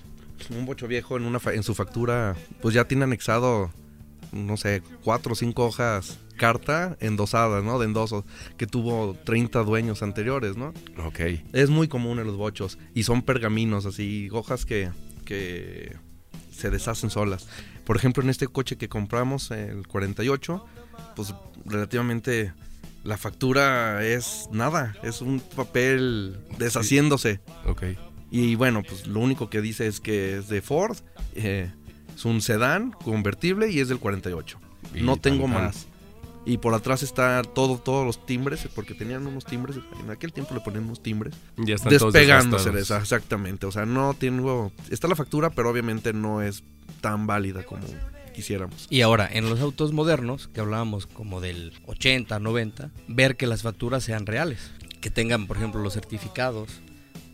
Un 0.51 0.67
bocho 0.67 0.87
viejo 0.89 1.17
en, 1.17 1.25
una 1.25 1.41
fa- 1.41 1.55
en 1.55 1.63
su 1.63 1.75
factura, 1.75 2.35
pues 2.61 2.75
ya 2.75 2.85
tiene 2.87 3.05
anexado, 3.05 3.71
no 4.33 4.57
sé, 4.57 4.83
cuatro 5.03 5.33
o 5.33 5.37
cinco 5.37 5.65
hojas 5.67 6.19
carta 6.37 6.97
endosadas, 7.01 7.63
¿no? 7.63 7.79
De 7.79 7.87
endosos, 7.87 8.25
que 8.57 8.67
tuvo 8.67 9.17
30 9.25 9.63
dueños 9.63 10.03
anteriores, 10.03 10.57
¿no? 10.57 10.75
Ok, 11.07 11.21
Es 11.53 11.71
muy 11.71 11.87
común 11.87 12.19
en 12.19 12.27
los 12.27 12.37
bochos. 12.37 12.77
Y 12.95 13.05
son 13.05 13.23
pergaminos, 13.23 13.87
así, 13.87 14.29
hojas 14.33 14.67
que, 14.67 14.91
que 15.25 15.95
se 16.53 16.71
deshacen 16.71 17.11
solas. 17.11 17.47
Por 17.85 17.97
ejemplo, 17.97 18.23
en 18.23 18.31
este 18.31 18.47
coche 18.49 18.77
que 18.77 18.89
compramos, 18.89 19.51
el 19.51 19.87
48, 19.87 20.65
pues 21.17 21.35
relativamente 21.67 22.53
la 23.05 23.19
factura 23.19 24.05
es 24.05 24.49
nada, 24.51 24.95
es 25.03 25.21
un 25.21 25.41
papel 25.41 26.39
deshaciéndose. 26.59 27.41
Ok. 27.67 27.83
Y 28.31 28.55
bueno, 28.57 28.83
pues 28.83 29.07
lo 29.07 29.21
único 29.21 29.51
que 29.51 29.61
dice 29.61 29.87
es 29.87 30.01
que 30.01 30.39
es 30.39 30.49
de 30.49 30.63
Ford, 30.63 30.97
eh, 31.35 31.71
es 32.15 32.25
un 32.25 32.41
sedán 32.41 32.91
convertible 32.91 33.71
y 33.71 33.81
es 33.81 33.89
del 33.89 33.99
48. 33.99 34.59
Y 34.95 35.03
no 35.03 35.17
tengo 35.17 35.47
más. 35.47 35.87
Y 36.47 36.59
por 36.59 36.75
atrás 36.75 37.03
está 37.03 37.43
todo, 37.43 37.79
todos 37.79 38.05
los 38.05 38.27
timbres, 38.27 38.69
porque 38.75 38.95
tenían 38.95 39.27
unos 39.27 39.45
timbres, 39.45 39.79
en 39.99 40.11
aquel 40.11 40.33
tiempo 40.33 40.55
le 40.55 40.61
ponían 40.61 40.85
unos 40.85 41.03
timbres, 41.03 41.35
Ya 41.57 41.77
están 41.77 41.97
todos 41.97 42.13
despegándose 42.13 42.71
de 42.71 42.83
esa, 42.83 42.99
exactamente. 42.99 43.67
O 43.67 43.73
sea, 43.73 43.87
no 43.87 44.15
tengo, 44.15 44.73
está 44.91 45.09
la 45.09 45.17
factura, 45.17 45.51
pero 45.51 45.71
obviamente 45.71 46.13
no 46.13 46.43
es 46.43 46.63
tan 47.01 47.27
válida 47.27 47.63
como 47.65 47.87
quisiéramos. 48.35 48.87
Y 48.91 49.01
ahora, 49.01 49.27
en 49.33 49.49
los 49.49 49.61
autos 49.61 49.93
modernos, 49.93 50.49
que 50.49 50.61
hablábamos 50.61 51.07
como 51.07 51.41
del 51.41 51.73
80, 51.87 52.39
90, 52.39 52.91
ver 53.09 53.37
que 53.37 53.47
las 53.47 53.63
facturas 53.63 54.05
sean 54.05 54.27
reales. 54.27 54.71
Que 55.01 55.11
tengan, 55.11 55.47
por 55.47 55.57
ejemplo, 55.57 55.81
los 55.81 55.95
certificados 55.95 56.69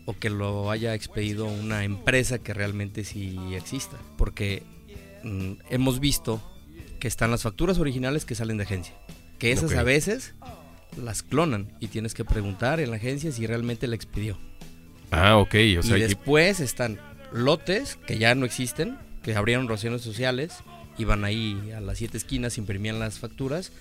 o 0.05 0.17
que 0.17 0.29
lo 0.29 0.71
haya 0.71 0.93
expedido 0.93 1.45
una 1.45 1.83
empresa 1.83 2.39
que 2.39 2.53
realmente 2.53 3.03
sí 3.03 3.37
exista. 3.53 3.97
Porque 4.17 4.63
mm, 5.23 5.53
hemos 5.69 5.99
visto 5.99 6.41
que 7.01 7.07
están 7.09 7.31
las 7.31 7.41
facturas 7.43 7.79
originales 7.79 8.23
que 8.23 8.35
salen 8.35 8.55
de 8.57 8.63
agencia. 8.63 8.93
Que 9.39 9.51
esas 9.51 9.73
a 9.73 9.83
veces 9.83 10.33
las 11.01 11.23
clonan 11.23 11.73
y 11.79 11.87
tienes 11.87 12.13
que 12.13 12.23
preguntar 12.23 12.79
en 12.79 12.91
la 12.91 12.97
agencia 12.97 13.31
si 13.31 13.45
realmente 13.47 13.87
la 13.87 13.95
expidió. 13.95 14.37
Ah, 15.09 15.35
ok. 15.37 15.55
O 15.79 15.83
sea, 15.83 15.97
y 15.97 16.01
y- 16.01 16.03
después 16.03 16.59
están 16.59 16.99
lotes 17.33 17.97
que 18.07 18.17
ya 18.17 18.35
no 18.35 18.45
existen, 18.45 18.97
que 19.23 19.35
abrieron 19.35 19.67
relaciones 19.67 20.01
sociales, 20.03 20.53
iban 20.97 21.25
ahí 21.25 21.71
a 21.75 21.81
las 21.81 21.97
siete 21.97 22.17
esquinas, 22.17 22.57
imprimían 22.59 22.99
las 22.99 23.17
facturas, 23.19 23.71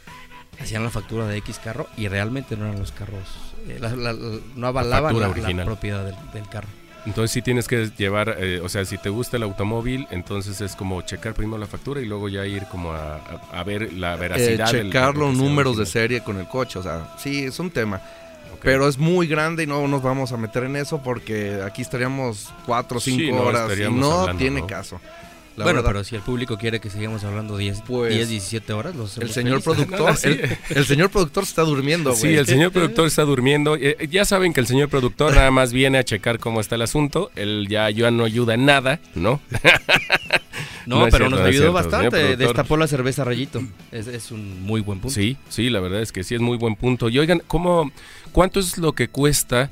hacían 0.59 0.83
la 0.83 0.91
factura 0.91 1.27
de 1.27 1.37
X 1.39 1.61
carro 1.63 1.89
y 1.99 2.09
realmente 2.09 2.57
no 2.57 2.67
eran 2.67 2.79
los 2.81 2.91
carros, 2.93 3.29
eh, 3.69 3.77
la- 3.81 3.95
la- 3.95 4.13
la- 4.15 4.39
no 4.57 4.67
avalaban 4.67 5.15
la, 5.21 5.65
propiedad 5.67 6.05
del, 6.07 6.15
del 6.33 6.49
carro. 6.49 6.69
Entonces 7.07 7.31
sí 7.33 7.43
tienes 7.43 7.67
que 7.67 7.91
llevar, 7.97 8.37
eh, 8.39 8.61
o 8.63 8.69
sea, 8.69 8.85
si 8.85 8.99
te 8.99 9.09
gusta 9.09 9.37
el 9.37 9.43
automóvil, 9.43 10.07
entonces 10.11 10.61
es 10.61 10.77
como 10.77 11.03
checar 11.03 11.35
primero 11.35 11.59
la 11.59 11.67
factura 11.67 12.01
y 12.01 12.05
luego 12.05 12.29
ya 12.29 12.45
ir 12.47 12.65
como 12.67 12.93
a, 12.93 13.17
a- 13.17 13.61
a 13.61 13.65
ver 13.65 13.93
la 13.93 14.15
Eh, 14.15 14.19
veracidad. 14.19 14.73
del- 14.73 14.87
checar 14.89 15.17
los 15.17 15.35
números 15.35 15.77
de 15.77 15.87
serie 15.87 16.21
con 16.23 16.39
el 16.39 16.47
coche, 16.47 16.79
o 16.79 16.83
sea, 16.83 17.09
sí, 17.19 17.45
es 17.45 17.59
un 17.59 17.71
tema. 17.71 18.01
Pero 18.63 18.87
es 18.89 18.99
muy 18.99 19.27
grande 19.27 19.63
y 19.63 19.67
no 19.67 19.89
nos 19.89 20.03
vamos 20.03 20.33
a 20.33 20.37
meter 20.37 20.65
en 20.65 20.77
eso 20.77 21.01
porque 21.03 21.61
aquí 21.65 21.81
estaríamos 21.81 22.53
cuatro 22.67 22.99
o 22.99 23.01
Sí, 23.01 23.13
cinco 23.17 23.37
no, 23.37 23.43
horas 23.45 23.71
y 23.79 23.83
no 23.91 24.13
hablando, 24.21 24.37
tiene 24.39 24.61
¿no? 24.61 24.67
caso. 24.67 25.01
La 25.57 25.65
bueno, 25.65 25.79
verdad. 25.79 25.91
pero 25.91 26.05
si 26.05 26.17
el 26.17 26.23
público 26.23 26.57
quiere 26.57 26.81
que 26.81 26.89
sigamos 26.91 27.25
hablando 27.25 27.57
10, 27.59 27.83
Pues, 27.87 28.15
10 28.15 28.29
17 28.29 28.73
horas, 28.73 28.95
los 28.97 29.19
el 29.19 29.31
señor 29.31 29.61
felices. 29.63 29.87
productor, 29.89 30.17
Sí. 30.17 30.29
el, 30.29 30.59
el 30.79 30.87
señor 30.87 31.11
productor 31.11 31.43
está 31.45 31.63
durmiendo, 31.63 32.11
güey. 32.11 32.23
Sí, 32.23 32.29
el 32.29 32.47
señor 32.47 32.73
productor 32.73 33.07
está 33.07 33.23
durmiendo. 33.23 33.77
Eh, 33.77 34.09
ya 34.11 34.25
saben 34.25 34.53
que 34.53 34.61
el 34.61 34.67
señor 34.67 34.89
productor 34.89 35.35
nada 35.35 35.51
más 35.51 35.73
viene 35.73 35.99
a 35.99 36.05
checar 36.05 36.39
cómo 36.39 36.61
está 36.61 36.77
el 36.77 36.83
asunto. 36.83 37.31
Él 37.37 37.67
ya, 37.69 37.91
ya 37.91 38.11
no 38.11 38.25
ayuda 38.25 38.55
en 38.55 38.65
nada, 38.65 39.01
¿no? 39.15 39.41
No, 40.87 41.05
pero 41.05 41.11
cierto, 41.19 41.31
nos 41.37 41.41
ayudó 41.41 41.53
cierto, 41.53 41.73
bastante, 41.73 42.37
destapó 42.37 42.77
la 42.77 42.89
cerveza 42.89 43.23
Rayito. 43.23 43.63
Es, 43.93 44.07
es 44.09 44.33
un 44.33 44.63
muy 44.63 44.81
buen 44.81 44.99
punto. 44.99 45.15
Sí, 45.15 45.37
sí, 45.49 45.69
la 45.71 45.79
verdad 45.79 46.01
es 46.01 46.11
que 46.11 46.25
sí 46.25 46.35
es 46.35 46.41
muy 46.41 46.57
buen 46.57 46.75
punto. 46.75 47.09
Y 47.09 47.19
oigan, 47.19 47.43
¿cómo, 47.47 47.93
¿cuánto 48.33 48.59
es 48.59 48.77
lo 48.79 48.93
que 48.95 49.07
cuesta 49.09 49.71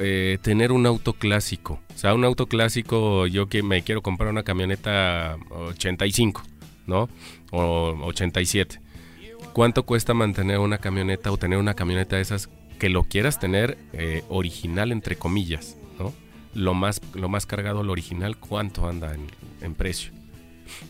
eh, 0.00 0.38
tener 0.42 0.72
un 0.72 0.86
auto 0.86 1.12
clásico? 1.12 1.80
O 1.94 1.98
sea, 1.98 2.14
un 2.14 2.24
auto 2.24 2.46
clásico, 2.46 3.26
yo 3.26 3.48
que 3.48 3.62
me 3.62 3.82
quiero 3.82 4.02
comprar 4.02 4.30
una 4.30 4.42
camioneta 4.42 5.36
85, 5.50 6.42
¿no? 6.86 7.08
O 7.52 7.96
87. 8.04 8.80
¿Cuánto 9.52 9.84
cuesta 9.84 10.14
mantener 10.14 10.58
una 10.58 10.78
camioneta 10.78 11.30
o 11.30 11.36
tener 11.36 11.58
una 11.58 11.74
camioneta 11.74 12.16
de 12.16 12.22
esas 12.22 12.48
que 12.78 12.88
lo 12.88 13.04
quieras 13.04 13.38
tener 13.38 13.78
eh, 13.92 14.24
original, 14.28 14.90
entre 14.90 15.16
comillas, 15.16 15.76
¿no? 15.98 16.12
Lo 16.54 16.74
más, 16.74 17.00
lo 17.14 17.28
más 17.28 17.46
cargado, 17.46 17.82
lo 17.82 17.92
original, 17.92 18.36
¿cuánto 18.38 18.88
anda 18.88 19.14
en, 19.14 19.26
en 19.60 19.74
precio? 19.74 20.12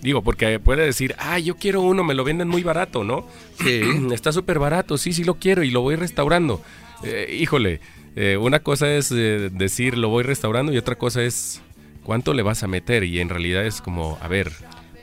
Digo, 0.02 0.22
porque 0.22 0.58
puede 0.58 0.84
decir, 0.84 1.14
ah, 1.18 1.38
yo 1.38 1.56
quiero 1.56 1.82
uno, 1.82 2.04
me 2.04 2.14
lo 2.14 2.24
venden 2.24 2.48
muy 2.48 2.62
barato, 2.62 3.04
¿no? 3.04 3.26
Sí. 3.62 3.82
Está 4.12 4.32
súper 4.32 4.58
barato, 4.58 4.98
sí, 4.98 5.12
sí 5.12 5.24
lo 5.24 5.34
quiero 5.34 5.62
y 5.62 5.70
lo 5.70 5.82
voy 5.82 5.96
restaurando. 5.96 6.62
Eh, 7.02 7.36
híjole, 7.40 7.80
eh, 8.16 8.36
una 8.36 8.60
cosa 8.60 8.92
es 8.92 9.10
eh, 9.12 9.50
decir 9.52 9.96
lo 9.96 10.08
voy 10.08 10.22
restaurando 10.22 10.72
y 10.72 10.78
otra 10.78 10.96
cosa 10.96 11.22
es 11.22 11.60
cuánto 12.04 12.34
le 12.34 12.42
vas 12.42 12.62
a 12.62 12.66
meter 12.66 13.04
y 13.04 13.20
en 13.20 13.28
realidad 13.28 13.64
es 13.64 13.80
como, 13.80 14.18
a 14.20 14.28
ver, 14.28 14.52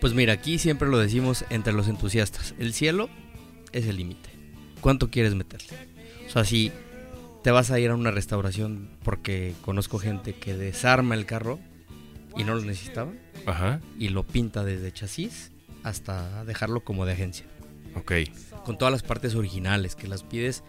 Pues 0.02 0.14
mira, 0.14 0.34
aquí 0.34 0.60
siempre 0.60 0.88
lo 0.90 0.98
decimos 1.00 1.46
entre 1.50 1.74
los 1.74 1.88
entusiastas. 1.88 2.54
El 2.60 2.74
cielo 2.74 3.10
es 3.72 3.88
el 3.88 3.98
límite. 3.98 4.30
¿Cuánto 4.82 5.10
quieres 5.10 5.34
meterle? 5.36 5.70
O 6.28 6.30
sea, 6.30 6.44
si 6.44 6.72
te 7.44 7.52
vas 7.52 7.72
a 7.72 7.80
ir 7.80 7.90
a 7.90 7.96
una 7.96 8.12
restauración 8.12 8.90
porque 9.04 9.54
conozco 9.64 9.98
gente 10.00 10.34
que 10.34 10.56
desarma 10.56 11.16
el 11.16 11.26
carro 11.26 11.60
y 12.36 12.44
no 12.44 12.54
lo 12.56 12.62
necesitaba 12.62 13.12
ajá, 13.46 13.80
y 13.98 14.10
lo 14.10 14.24
pinta 14.24 14.64
desde 14.64 14.92
chasis 14.92 15.52
hasta 15.84 16.44
dejarlo 16.46 16.82
como 16.82 17.06
de 17.06 17.14
agencia. 17.14 17.46
ok, 17.96 18.12
Con 18.66 18.78
todas 18.78 18.92
las 18.92 19.02
partes 19.04 19.34
originales 19.36 19.96
que 19.96 20.08
las 20.08 20.24
pides 20.24 20.64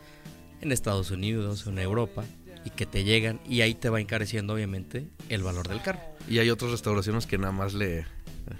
en 0.60 0.72
Estados 0.72 1.10
Unidos 1.10 1.66
o 1.66 1.70
en 1.70 1.78
Europa 1.78 2.24
y 2.64 2.70
que 2.70 2.86
te 2.86 3.04
llegan 3.04 3.40
y 3.48 3.60
ahí 3.60 3.74
te 3.74 3.88
va 3.88 4.00
encareciendo 4.00 4.54
obviamente 4.54 5.06
el 5.28 5.42
valor 5.42 5.68
del 5.68 5.80
carro. 5.82 6.00
Y 6.28 6.38
hay 6.38 6.50
otras 6.50 6.70
restauraciones 6.70 7.26
que 7.26 7.38
nada 7.38 7.52
más 7.52 7.74
le, 7.74 8.04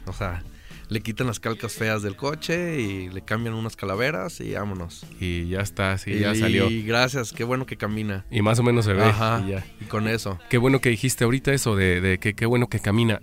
o 0.07 0.13
sea, 0.13 0.43
le 0.89 1.01
quitan 1.01 1.27
las 1.27 1.41
calcas 1.41 1.75
feas 1.75 2.03
del 2.03 2.17
coche 2.17 2.81
y 2.81 3.11
le 3.11 3.23
cambian 3.23 3.55
unas 3.55 3.77
calaveras 3.77 4.41
y 4.41 4.53
vámonos. 4.53 5.05
y 5.21 5.49
ya 5.49 5.61
está, 5.61 5.99
sí, 5.99 6.13
y, 6.13 6.21
ya 6.21 6.35
salió. 6.35 6.71
Y 6.71 6.83
gracias, 6.83 7.33
qué 7.33 7.45
bueno 7.45 7.67
que 7.67 7.77
camina. 7.77 8.25
Y 8.31 8.43
más 8.43 8.59
o 8.59 8.63
menos 8.63 8.85
se 8.85 8.95
ve. 8.95 9.03
Ajá. 9.03 9.43
y 9.47 9.51
ya. 9.51 9.67
Y 9.81 9.85
con 9.85 10.09
eso. 10.09 10.39
Qué 10.49 10.59
bueno 10.59 10.81
que 10.81 10.89
dijiste 10.89 11.25
ahorita 11.25 11.53
eso 11.53 11.77
de, 11.77 12.01
de 12.01 12.19
que 12.19 12.35
qué 12.35 12.47
bueno 12.47 12.69
que 12.69 12.81
camina. 12.81 13.21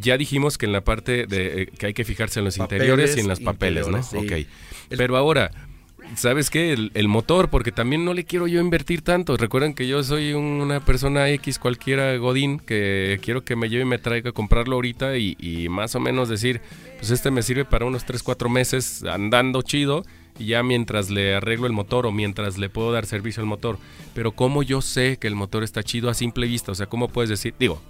Ya 0.00 0.16
dijimos 0.16 0.56
que 0.56 0.64
en 0.64 0.72
la 0.72 0.82
parte 0.84 1.26
de 1.26 1.62
eh, 1.62 1.66
que 1.66 1.86
hay 1.86 1.94
que 1.94 2.04
fijarse 2.04 2.38
en 2.38 2.46
los 2.46 2.56
Papeles, 2.56 2.82
interiores 2.82 3.16
y 3.16 3.20
en 3.20 3.28
los 3.28 3.40
papeles, 3.40 3.88
¿no? 3.88 4.02
sí. 4.02 4.16
Ok. 4.16 4.48
Pero 4.88 5.18
ahora, 5.18 5.50
¿sabes 6.16 6.50
qué? 6.50 6.72
El, 6.72 7.08
motor, 7.08 7.48
porque 7.48 7.72
también 7.72 8.04
no 8.04 8.14
le 8.14 8.24
quiero 8.24 8.46
yo 8.46 8.60
invertir 8.60 9.02
tanto. 9.02 9.36
Recuerden 9.36 9.74
que 9.74 9.86
yo 9.88 10.02
soy 10.02 10.32
un- 10.32 10.60
una 10.60 10.80
persona 10.80 11.28
X 11.30 11.58
cualquiera, 11.58 12.16
Godín, 12.16 12.58
que 12.58 13.18
quiero 13.22 13.44
que 13.44 13.56
me 13.56 13.68
lleve 13.68 13.82
y 13.82 13.86
me 13.86 13.98
traiga 13.98 14.30
a 14.30 14.32
comprarlo 14.32 14.76
ahorita 14.76 15.16
y, 15.16 15.36
y 15.38 15.68
más 15.68 15.94
o 15.94 16.00
menos 16.00 16.28
decir, 16.28 16.60
pues 16.98 17.10
este 17.10 17.30
me 17.30 17.42
sirve 17.42 17.64
para 17.64 17.84
unos 17.86 18.04
3, 18.04 18.22
4 18.22 18.48
meses 18.48 19.04
andando 19.04 19.62
chido 19.62 20.04
y 20.38 20.46
ya 20.46 20.62
mientras 20.62 21.10
le 21.10 21.34
arreglo 21.34 21.66
el 21.66 21.72
motor 21.72 22.06
o 22.06 22.12
mientras 22.12 22.56
le 22.58 22.68
puedo 22.68 22.92
dar 22.92 23.06
servicio 23.06 23.40
al 23.42 23.46
motor. 23.48 23.78
Pero 24.14 24.32
¿cómo 24.32 24.62
yo 24.62 24.80
sé 24.80 25.16
que 25.18 25.28
el 25.28 25.34
motor 25.34 25.62
está 25.62 25.82
chido 25.82 26.08
a 26.10 26.14
simple 26.14 26.46
vista? 26.46 26.72
O 26.72 26.74
sea, 26.74 26.86
¿cómo 26.86 27.08
puedes 27.08 27.28
decir? 27.30 27.54
Digo, 27.58 27.80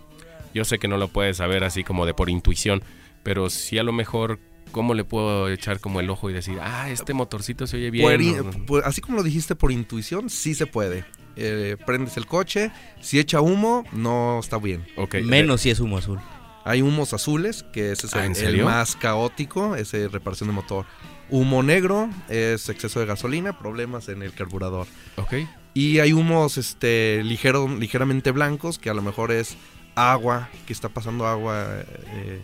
yo 0.54 0.64
sé 0.64 0.78
que 0.78 0.88
no 0.88 0.96
lo 0.98 1.08
puedes 1.08 1.36
saber 1.38 1.64
así 1.64 1.84
como 1.84 2.04
de 2.06 2.14
por 2.14 2.28
intuición, 2.30 2.82
pero 3.22 3.48
sí 3.50 3.78
a 3.78 3.82
lo 3.84 3.92
mejor, 3.92 4.38
¿cómo 4.72 4.94
le 4.94 5.04
puedo 5.04 5.48
echar 5.48 5.78
como 5.80 6.00
el 6.00 6.10
ojo 6.10 6.28
y 6.30 6.32
decir, 6.32 6.58
ah, 6.60 6.90
este 6.90 7.14
motorcito 7.14 7.66
se 7.66 7.76
oye 7.76 7.90
bien? 7.90 8.04
Por 8.04 8.20
in- 8.20 8.38
o- 8.40 8.66
por- 8.66 8.84
así 8.84 9.00
como 9.00 9.18
lo 9.18 9.22
dijiste 9.22 9.54
por 9.54 9.70
intuición, 9.70 10.28
sí 10.30 10.54
se 10.54 10.66
puede. 10.66 11.04
Eh, 11.36 11.76
prendes 11.86 12.16
el 12.16 12.26
coche, 12.26 12.70
si 13.00 13.18
echa 13.18 13.40
humo, 13.40 13.84
no 13.92 14.38
está 14.40 14.58
bien. 14.58 14.84
ok, 14.96 15.14
eh, 15.14 15.22
Menos 15.22 15.60
si 15.62 15.70
es 15.70 15.78
humo 15.80 15.98
azul. 15.98 16.18
Hay 16.64 16.80
humos 16.82 17.12
azules, 17.12 17.64
que 17.72 17.90
ese 17.92 18.06
es 18.06 18.14
Ah, 18.14 18.24
el, 18.26 18.62
más 18.64 18.94
caótico, 18.96 19.74
ese 19.76 20.08
reparación 20.08 20.48
de 20.48 20.54
motor. 20.54 20.86
Humo 21.30 21.62
negro 21.62 22.08
es 22.28 22.68
exceso 22.68 23.00
de 23.00 23.06
gasolina, 23.06 23.58
problemas 23.58 24.08
en 24.08 24.22
el 24.22 24.32
carburador. 24.32 24.86
Ok, 25.16 25.34
Y 25.74 25.98
hay 26.00 26.12
humos 26.12 26.58
este, 26.58 27.22
ligero, 27.24 27.66
ligeramente 27.66 28.30
blancos, 28.30 28.78
que 28.78 28.90
a 28.90 28.94
lo 28.94 29.00
mejor 29.02 29.32
es 29.32 29.56
agua, 29.94 30.50
que 30.66 30.72
está 30.74 30.88
pasando 30.90 31.26
agua 31.26 31.66
eh, 32.14 32.42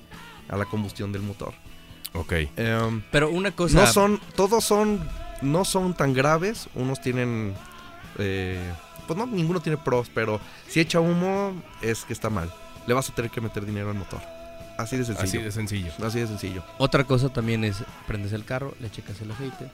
a 0.48 0.56
la 0.56 0.64
combustión 0.64 1.12
del 1.12 1.22
motor. 1.22 1.52
Ok. 2.14 2.32
Em, 2.56 3.02
Pero 3.10 3.30
una 3.30 3.50
cosa... 3.52 3.80
no 3.80 3.86
son, 3.86 4.20
todos 4.36 4.64
son, 4.64 5.00
no 5.42 5.64
son 5.64 5.94
tan 5.94 6.12
graves. 6.14 6.68
Unos 6.74 7.00
tienen, 7.00 7.54
eh, 8.18 8.60
pues 9.06 9.18
no, 9.18 9.26
ninguno 9.26 9.60
tiene 9.60 9.76
pros, 9.78 10.10
pero 10.14 10.40
si 10.68 10.80
echa 10.80 11.00
humo 11.00 11.52
es 11.82 12.04
que 12.04 12.12
está 12.12 12.30
mal. 12.30 12.52
Le 12.86 12.94
vas 12.94 13.08
a 13.10 13.14
tener 13.14 13.30
que 13.30 13.40
meter 13.40 13.64
dinero 13.66 13.90
al 13.90 13.96
motor. 13.96 14.20
Así 14.78 14.96
de 14.96 15.04
sencillo. 15.04 15.28
Así 15.28 15.38
de 15.42 15.52
sencillo. 15.52 15.92
Así 16.06 16.20
de 16.20 16.26
sencillo. 16.26 16.62
Otra 16.78 17.04
cosa 17.04 17.28
también 17.30 17.64
es, 17.64 17.82
prendes 18.06 18.32
el 18.32 18.44
carro, 18.44 18.74
le 18.80 18.90
checas 18.90 19.20
el 19.20 19.30
aceite 19.30 19.68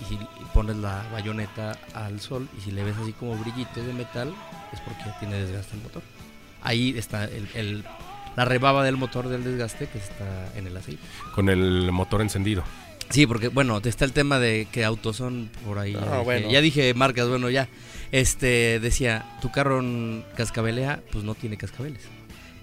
y 0.00 0.04
si 0.06 0.18
pones 0.54 0.76
la 0.76 1.04
bayoneta 1.12 1.78
al 1.94 2.20
sol 2.20 2.48
y 2.58 2.60
si 2.62 2.70
le 2.72 2.82
ves 2.84 2.96
así 3.00 3.12
como 3.12 3.36
brillitos 3.36 3.84
de 3.86 3.92
metal 3.92 4.34
es 4.72 4.80
porque 4.80 5.02
ya 5.04 5.18
tiene 5.20 5.36
desgaste 5.40 5.76
el 5.76 5.82
motor. 5.82 6.02
Ahí 6.62 6.96
está 6.98 7.24
el, 7.24 7.48
el- 7.54 7.84
la 8.40 8.46
rebaba 8.46 8.82
del 8.84 8.96
motor 8.96 9.28
del 9.28 9.44
desgaste 9.44 9.86
que 9.86 9.98
está 9.98 10.50
en 10.56 10.66
el 10.66 10.74
aceite. 10.74 11.02
Con 11.34 11.50
el 11.50 11.92
motor 11.92 12.22
encendido. 12.22 12.64
Sí, 13.10 13.26
porque 13.26 13.48
bueno, 13.48 13.78
está 13.84 14.06
el 14.06 14.12
tema 14.12 14.38
de 14.38 14.66
que 14.72 14.82
autos 14.82 15.16
son 15.18 15.50
por 15.66 15.78
ahí. 15.78 15.94
Ah, 15.94 16.00
ya, 16.00 16.06
dije, 16.14 16.24
bueno. 16.24 16.50
ya 16.50 16.60
dije 16.62 16.94
marcas, 16.94 17.28
bueno, 17.28 17.50
ya. 17.50 17.68
Este 18.12 18.80
decía, 18.80 19.26
tu 19.42 19.52
carro 19.52 19.84
cascabelea, 20.38 21.02
pues 21.12 21.22
no 21.22 21.34
tiene 21.34 21.58
cascabeles. 21.58 22.00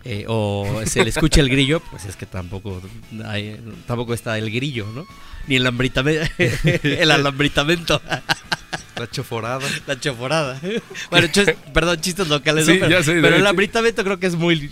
Eh, 0.03 0.25
o 0.27 0.81
se 0.87 1.03
le 1.03 1.11
escucha 1.11 1.41
el 1.41 1.49
grillo, 1.49 1.79
pues 1.91 2.05
es 2.05 2.15
que 2.15 2.25
tampoco 2.25 2.81
hay- 3.25 3.59
tampoco 3.85 4.15
está 4.15 4.35
el 4.39 4.49
grillo, 4.49 4.87
¿no? 4.95 5.05
Ni 5.47 5.57
el, 5.57 5.67
el 6.73 7.11
alambritamento. 7.11 8.01
La 8.97 9.07
choforada. 9.11 9.67
La 9.85 9.99
choforada. 9.99 10.59
Bueno, 11.11 11.27
perdón, 11.71 12.01
chistes 12.01 12.27
locales, 12.29 12.65
Sí, 12.65 12.73
¿no? 12.73 12.79
Pero, 12.79 12.89
ya 12.89 13.03
sé, 13.03 13.13
de 13.13 13.21
pero 13.21 13.35
el 13.35 13.41
hecho. 13.41 13.49
abritamiento 13.49 14.03
creo 14.03 14.17
que 14.19 14.25
es 14.27 14.35
muy, 14.35 14.69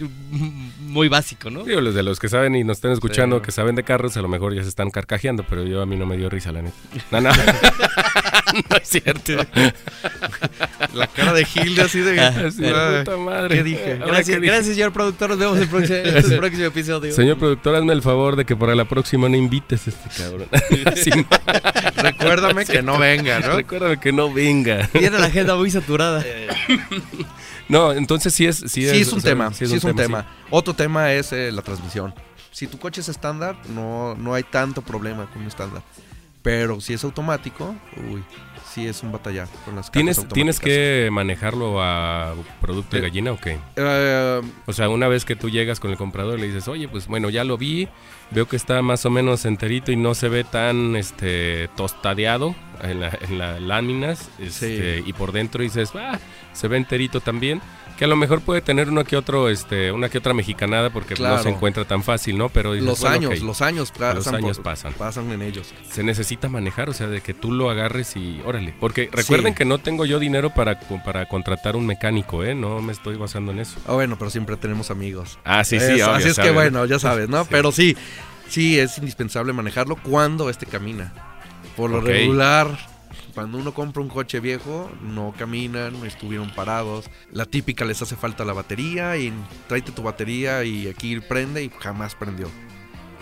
muy 0.96 1.10
básico, 1.10 1.50
¿no? 1.52 1.64
Digo, 1.64 1.82
los 1.82 1.94
de 1.94 2.02
los 2.02 2.20
que 2.20 2.30
saben 2.30 2.56
y 2.56 2.64
nos 2.64 2.78
están 2.78 2.92
escuchando, 2.92 3.38
Sí. 3.38 3.44
que 3.44 3.52
saben 3.52 3.76
de 3.76 3.84
carros, 3.84 4.18
a 4.18 4.22
lo 4.22 4.28
mejor 4.28 4.56
ya 4.56 4.64
se 4.64 4.70
están 4.70 4.90
carcajeando, 4.90 5.46
pero 5.48 5.64
yo 5.64 5.82
a 5.82 5.86
mí 5.86 5.96
no 5.96 6.06
me 6.08 6.18
dio 6.18 6.30
risa, 6.30 6.52
la 6.52 6.62
neta. 6.64 6.76
No, 7.12 7.22
no. 7.22 7.30
no 8.70 8.78
es 8.78 8.88
cierto. 8.88 9.34
La 10.94 11.08
cara 11.08 11.34
de 11.34 11.44
Gilde 11.46 11.82
así 11.82 12.00
de... 12.00 12.20
Así 12.20 12.62
de 12.62 12.74
Ay, 12.74 13.04
puta 13.04 13.18
madre. 13.18 13.58
¿Qué 13.58 13.64
dije? 13.64 13.96
Gracias, 13.98 14.26
¿qué 14.28 14.36
dije? 14.40 14.46
gracias, 14.54 14.76
señor 14.76 14.94
productor. 14.94 15.30
Nos 15.32 15.40
vemos 15.40 15.58
en 15.58 15.64
el 15.64 15.70
próximo, 15.70 15.98
en 15.98 16.16
el 16.16 16.38
próximo 16.40 16.64
episodio. 16.66 17.14
Señor 17.14 17.38
productor, 17.38 17.76
hazme 17.76 17.92
el 17.94 18.02
favor 18.02 18.36
de 18.38 18.46
que 18.46 18.56
para 18.56 18.74
la 18.76 18.86
próxima 18.86 19.28
no 19.28 19.36
invites 19.36 19.88
a 19.88 19.90
este 19.90 20.24
cabrón. 20.24 20.48
Sí, 20.96 21.10
Recuérdame 21.98 22.66
que 22.66 22.82
no 22.82 22.98
venga, 22.98 23.40
¿no? 23.42 23.58
Recuérdame 23.58 24.00
que 24.00 24.14
no 24.14 24.32
venga. 24.32 24.88
Tiene 24.88 25.20
la 25.20 25.26
agenda 25.26 25.56
muy 25.56 25.70
saturada. 25.70 26.24
No, 27.70 27.92
entonces 27.94 28.34
sí 28.34 28.46
es... 28.46 28.58
Sí, 28.58 28.68
Sí, 28.68 28.88
es 28.88 29.12
un 29.12 29.20
o 29.20 29.22
sea, 29.22 29.32
tema, 29.32 29.54
sí 29.54 29.64
es 29.66 29.84
un 29.84 29.96
tema. 29.96 30.22
sí. 30.22 30.46
Otro 30.52 30.74
tema 30.74 31.12
es 31.14 31.32
eh, 31.34 31.52
la 31.52 31.62
transmisión. 31.62 32.14
Si 32.52 32.68
tu 32.68 32.78
coche 32.80 33.02
es 33.02 33.10
estándar, 33.10 33.56
no, 33.70 34.16
no 34.16 34.34
hay 34.34 34.44
tanto 34.44 34.82
problema 34.82 35.26
con 35.32 35.42
un 35.42 35.48
estándar. 35.48 35.82
Pero 36.42 36.80
si 36.80 36.94
es 36.94 37.04
automático, 37.04 37.76
uy, 38.12 38.24
sí 38.72 38.86
es 38.86 39.02
un 39.02 39.12
batallar 39.12 39.48
con 39.66 39.76
las 39.76 39.90
¿Tienes, 39.92 40.20
automáticas. 40.20 40.36
¿Tienes 40.36 40.60
que 40.60 41.10
manejarlo 41.12 41.82
a 41.82 42.36
producto 42.62 42.96
de 42.96 43.00
Eh, 43.00 43.02
gallina 43.02 43.32
o 43.32 43.40
qué? 43.40 43.58
Eh, 43.76 44.42
O 44.68 44.72
sea, 44.74 44.90
una 44.90 45.08
vez 45.08 45.26
que 45.26 45.36
tú 45.36 45.50
llegas 45.50 45.80
con 45.80 45.90
el 45.90 45.98
comprador 45.98 46.38
y 46.38 46.42
le 46.44 46.48
dices, 46.50 46.68
oye, 46.68 46.88
pues 46.88 47.08
bueno, 47.08 47.32
ya 47.32 47.44
lo 47.44 47.58
vi, 47.58 47.88
veo 48.30 48.48
que 48.48 48.58
está 48.58 48.84
más 48.84 49.06
o 49.08 49.10
menos 49.10 49.44
enterito 49.46 49.92
y 49.92 49.96
no 49.96 50.14
se 50.14 50.30
ve 50.30 50.44
tan 50.44 50.96
este 50.96 51.68
tostadeado 51.76 52.54
en, 52.84 53.00
la- 53.00 53.18
en 53.22 53.40
las 53.40 53.60
láminas, 53.60 54.30
este, 54.38 55.02
y 55.04 55.14
por 55.14 55.32
dentro 55.32 55.64
dices, 55.64 55.90
ah, 55.96 56.20
se 56.56 56.68
ve 56.68 56.78
enterito 56.78 57.20
también, 57.22 57.62
que 57.98 58.04
a 58.04 58.08
lo 58.10 58.18
mejor 58.18 58.42
puede 58.42 58.60
tener 58.62 58.90
uno 58.90 59.06
que 59.06 59.16
otro, 59.16 59.48
este, 59.48 59.90
una 59.92 60.10
que 60.10 60.18
otra 60.18 60.34
mexicanada 60.34 60.90
porque 60.90 61.14
no 61.14 61.20
Claro. 61.20 61.44
se 61.44 61.50
encuentra 61.50 61.86
tan 61.86 62.04
fácil, 62.04 62.38
¿no? 62.38 62.50
Pero 62.50 62.74
dices, 62.74 62.86
los 62.88 63.00
bueno, 63.00 63.16
años, 63.30 63.40
los 63.42 63.62
años 63.62 63.92
pasan, 63.92 64.16
Los 64.16 64.28
años 64.28 64.58
por- 64.58 64.64
pasan. 64.66 64.94
pasan 64.94 65.32
en 65.32 65.42
ellos. 65.42 65.74
se 65.90 66.04
necesita 66.04 66.50
manejar, 66.50 66.90
o 66.90 66.94
sea, 66.94 67.08
de 67.08 67.22
que 67.22 67.34
tú 67.34 67.52
lo 67.54 67.70
agarres 67.70 68.18
y 68.18 68.42
órale. 68.46 68.74
Porque 68.82 69.08
recuerden 69.12 69.54
Sí. 69.54 69.58
que 69.60 69.66
no 69.66 69.78
tengo 69.78 70.06
yo 70.06 70.20
dinero 70.20 70.50
para, 70.54 70.78
para 71.06 71.28
contratar 71.30 71.78
un 71.78 71.86
mecánico, 71.86 72.44
¿eh? 72.44 72.54
No 72.56 72.82
me 72.82 72.92
estoy 72.92 73.16
basando 73.16 73.52
en 73.54 73.60
eso. 73.60 73.80
Ah, 73.88 73.94
bueno, 73.94 74.18
pero 74.18 74.30
siempre 74.30 74.58
tenemos 74.58 74.92
amigos. 74.92 75.40
Ah, 75.46 75.64
sí, 75.64 75.80
sí, 75.80 75.86
Es- 75.86 75.92
obvio, 75.94 76.12
así 76.12 76.28
es 76.30 76.36
sabe. 76.36 76.50
que 76.50 76.54
bueno, 76.54 76.86
ya 76.86 77.00
sabes, 77.00 77.30
¿no? 77.30 77.44
Sí. 77.46 77.50
Pero 77.50 77.72
sí, 77.72 77.96
sí 78.50 78.78
es 78.78 78.98
indispensable 78.98 79.54
manejarlo 79.54 79.96
cuando 79.96 80.50
este 80.50 80.66
camina. 80.66 81.14
Por 81.78 81.92
lo 81.92 82.02
regular, 82.02 82.78
cuando 83.36 83.58
uno 83.58 83.74
compra 83.74 84.02
un 84.02 84.08
coche 84.08 84.40
viejo, 84.40 84.90
no 85.02 85.34
caminan, 85.38 85.94
estuvieron 86.06 86.50
parados. 86.56 87.10
La 87.34 87.46
típica 87.46 87.84
les 87.84 88.02
hace 88.02 88.16
falta 88.16 88.46
la 88.46 88.54
batería 88.54 89.18
y 89.18 89.34
tráete 89.68 89.92
tu 89.92 90.02
batería 90.02 90.64
y 90.64 90.88
aquí 90.88 91.20
prende 91.20 91.62
y 91.62 91.70
jamás 91.70 92.16
prendió. 92.16 92.48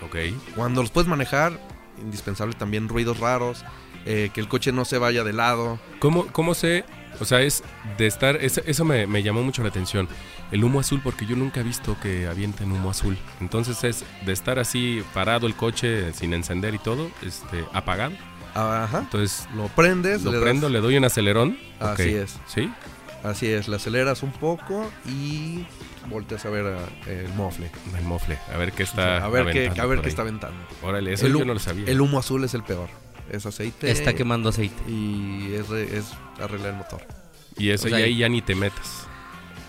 Ok. 0.06 0.16
Cuando 0.54 0.82
los 0.82 0.92
puedes 0.92 1.08
manejar, 1.08 1.58
indispensable 2.00 2.54
también 2.54 2.88
ruidos 2.88 3.18
raros, 3.18 3.64
eh, 4.06 4.30
que 4.32 4.40
el 4.40 4.46
coche 4.46 4.70
no 4.70 4.84
se 4.84 4.98
vaya 4.98 5.24
de 5.24 5.32
lado. 5.32 5.80
¿Cómo, 5.98 6.28
cómo 6.28 6.54
sé? 6.54 6.84
O 7.18 7.24
sea, 7.24 7.42
es 7.42 7.64
de 7.98 8.06
estar. 8.06 8.36
Eso, 8.36 8.60
eso 8.66 8.84
me, 8.84 9.08
me 9.08 9.24
llamó 9.24 9.42
mucho 9.42 9.62
la 9.62 9.70
atención. 9.70 10.08
El 10.52 10.62
humo 10.62 10.78
azul, 10.78 11.00
porque 11.02 11.26
yo 11.26 11.34
nunca 11.34 11.60
he 11.60 11.64
visto 11.64 11.96
que 12.00 12.28
avienten 12.28 12.70
humo 12.70 12.90
azul. 12.90 13.18
Entonces 13.40 13.82
es 13.82 14.04
de 14.24 14.32
estar 14.32 14.60
así 14.60 15.02
parado 15.12 15.48
el 15.48 15.56
coche 15.56 16.12
sin 16.12 16.34
encender 16.34 16.72
y 16.74 16.78
todo, 16.78 17.10
este, 17.22 17.64
apagado. 17.72 18.14
Ajá. 18.54 18.98
Entonces 19.00 19.46
Lo 19.54 19.68
prendes, 19.68 20.22
lo 20.22 20.30
le 20.30 20.36
das- 20.38 20.44
prendo, 20.44 20.68
le 20.68 20.80
doy 20.80 20.96
un 20.96 21.04
acelerón. 21.04 21.58
Así 21.80 22.14
es. 22.14 22.36
¿Sí? 22.46 22.72
Así 23.22 23.46
es, 23.48 23.68
le 23.68 23.76
aceleras 23.76 24.22
un 24.22 24.32
poco 24.32 24.90
y 25.06 25.66
volteas 26.08 26.44
a 26.44 26.50
ver 26.50 26.66
ah, 26.66 27.10
el 27.10 27.28
mofle. 27.34 27.70
El 27.96 28.04
mofle. 28.04 28.38
A 28.52 28.56
ver 28.58 28.72
qué 28.72 28.82
está. 28.82 29.24
a 29.24 29.28
ver 29.28 29.50
qué, 29.52 29.80
a 29.80 29.86
ver 29.86 30.00
qué 30.02 30.08
está 30.08 30.22
aventando. 30.22 30.56
Órale, 30.82 31.12
eso 31.14 31.26
el, 31.26 31.32
yo 31.32 31.44
no 31.44 31.54
lo 31.54 31.60
sabía. 31.60 31.86
el 31.86 32.00
humo 32.00 32.18
azul 32.18 32.44
es 32.44 32.52
el 32.54 32.62
peor. 32.62 32.88
Es 33.30 33.46
aceite. 33.46 33.90
Está 33.90 34.12
quemando 34.14 34.50
aceite. 34.50 34.82
Y 34.90 35.54
es, 35.54 35.68
re- 35.70 35.96
es 35.96 36.04
arreglar 36.38 36.70
el 36.72 36.76
motor. 36.76 37.00
y 37.56 37.70
eso 37.70 37.86
o 37.86 37.88
sea, 37.90 38.00
y 38.00 38.02
ahí 38.02 38.16
ya 38.18 38.28
ni 38.28 38.42
te 38.42 38.54
metas. 38.54 39.06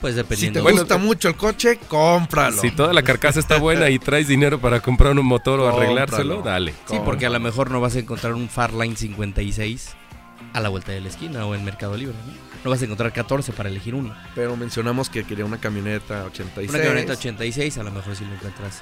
Pues 0.01 0.13
Si 0.13 0.17
te 0.17 0.23
dependiendo. 0.23 0.61
Bueno, 0.63 0.79
gusta 0.79 0.95
te- 0.97 1.01
mucho 1.01 1.27
el 1.29 1.35
coche, 1.35 1.79
cómpralo. 1.87 2.61
Si 2.61 2.71
toda 2.71 2.93
la 2.93 3.01
carcasa 3.01 3.39
está 3.39 3.57
buena 3.57 3.89
y 3.89 3.97
traes 3.99 4.27
dinero 4.27 4.59
para 4.59 4.79
comprar 4.81 5.17
un 5.17 5.25
motor 5.25 5.59
o 5.61 5.67
arreglárselo, 5.67 6.41
dale. 6.41 6.73
sí, 6.89 6.97
porque 7.03 7.25
a 7.25 7.29
lo 7.29 7.39
mejor 7.39 7.71
no 7.71 7.81
vas 7.81 7.95
a 7.95 7.99
encontrar 7.99 8.33
un 8.33 8.49
Farline 8.49 8.95
56 8.97 9.95
a 10.53 10.59
la 10.61 10.69
vuelta 10.69 10.91
de 10.91 11.01
la 11.01 11.09
esquina 11.09 11.45
o 11.45 11.55
en 11.55 11.63
Mercado 11.65 11.97
Libre. 11.97 12.15
¿no? 12.27 12.33
No 12.65 12.69
vas 12.71 12.81
a 12.81 12.85
encontrar 12.85 13.11
14 13.13 13.51
para 13.53 13.69
elegir 13.69 13.93
uno. 13.95 14.13
Pero 14.35 14.55
mencionamos 14.57 15.09
que 15.09 15.23
quería 15.23 15.45
una 15.45 15.59
camioneta 15.59 16.23
86. 16.25 16.69
Una 16.69 16.79
camioneta 16.79 17.13
86 17.13 17.77
a 17.77 17.83
lo 17.83 17.91
mejor 17.91 18.15
si 18.15 18.25
lo 18.25 18.33
encuentras 18.33 18.81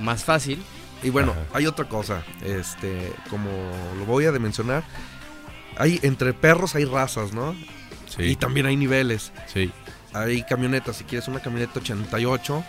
más 0.00 0.24
fácil. 0.24 0.62
Y 1.02 1.10
bueno, 1.10 1.32
Ajá. 1.32 1.40
hay 1.54 1.66
otra 1.66 1.86
cosa. 1.88 2.22
Este, 2.42 3.12
como 3.30 3.48
lo 3.98 4.04
voy 4.04 4.26
a 4.26 4.32
mencionar, 4.32 4.84
hay 5.76 5.98
entre 6.02 6.32
perros 6.34 6.74
hay 6.76 6.84
razas, 6.84 7.32
¿no? 7.32 7.54
Sí, 8.06 8.22
Y 8.22 8.36
también 8.36 8.66
hay 8.66 8.76
niveles. 8.76 9.32
sí. 9.52 9.70
Hay 10.14 10.42
camionetas, 10.42 10.96
si 10.96 11.04
quieres 11.04 11.28
una 11.28 11.40
camioneta 11.40 11.80
88, 11.80 12.64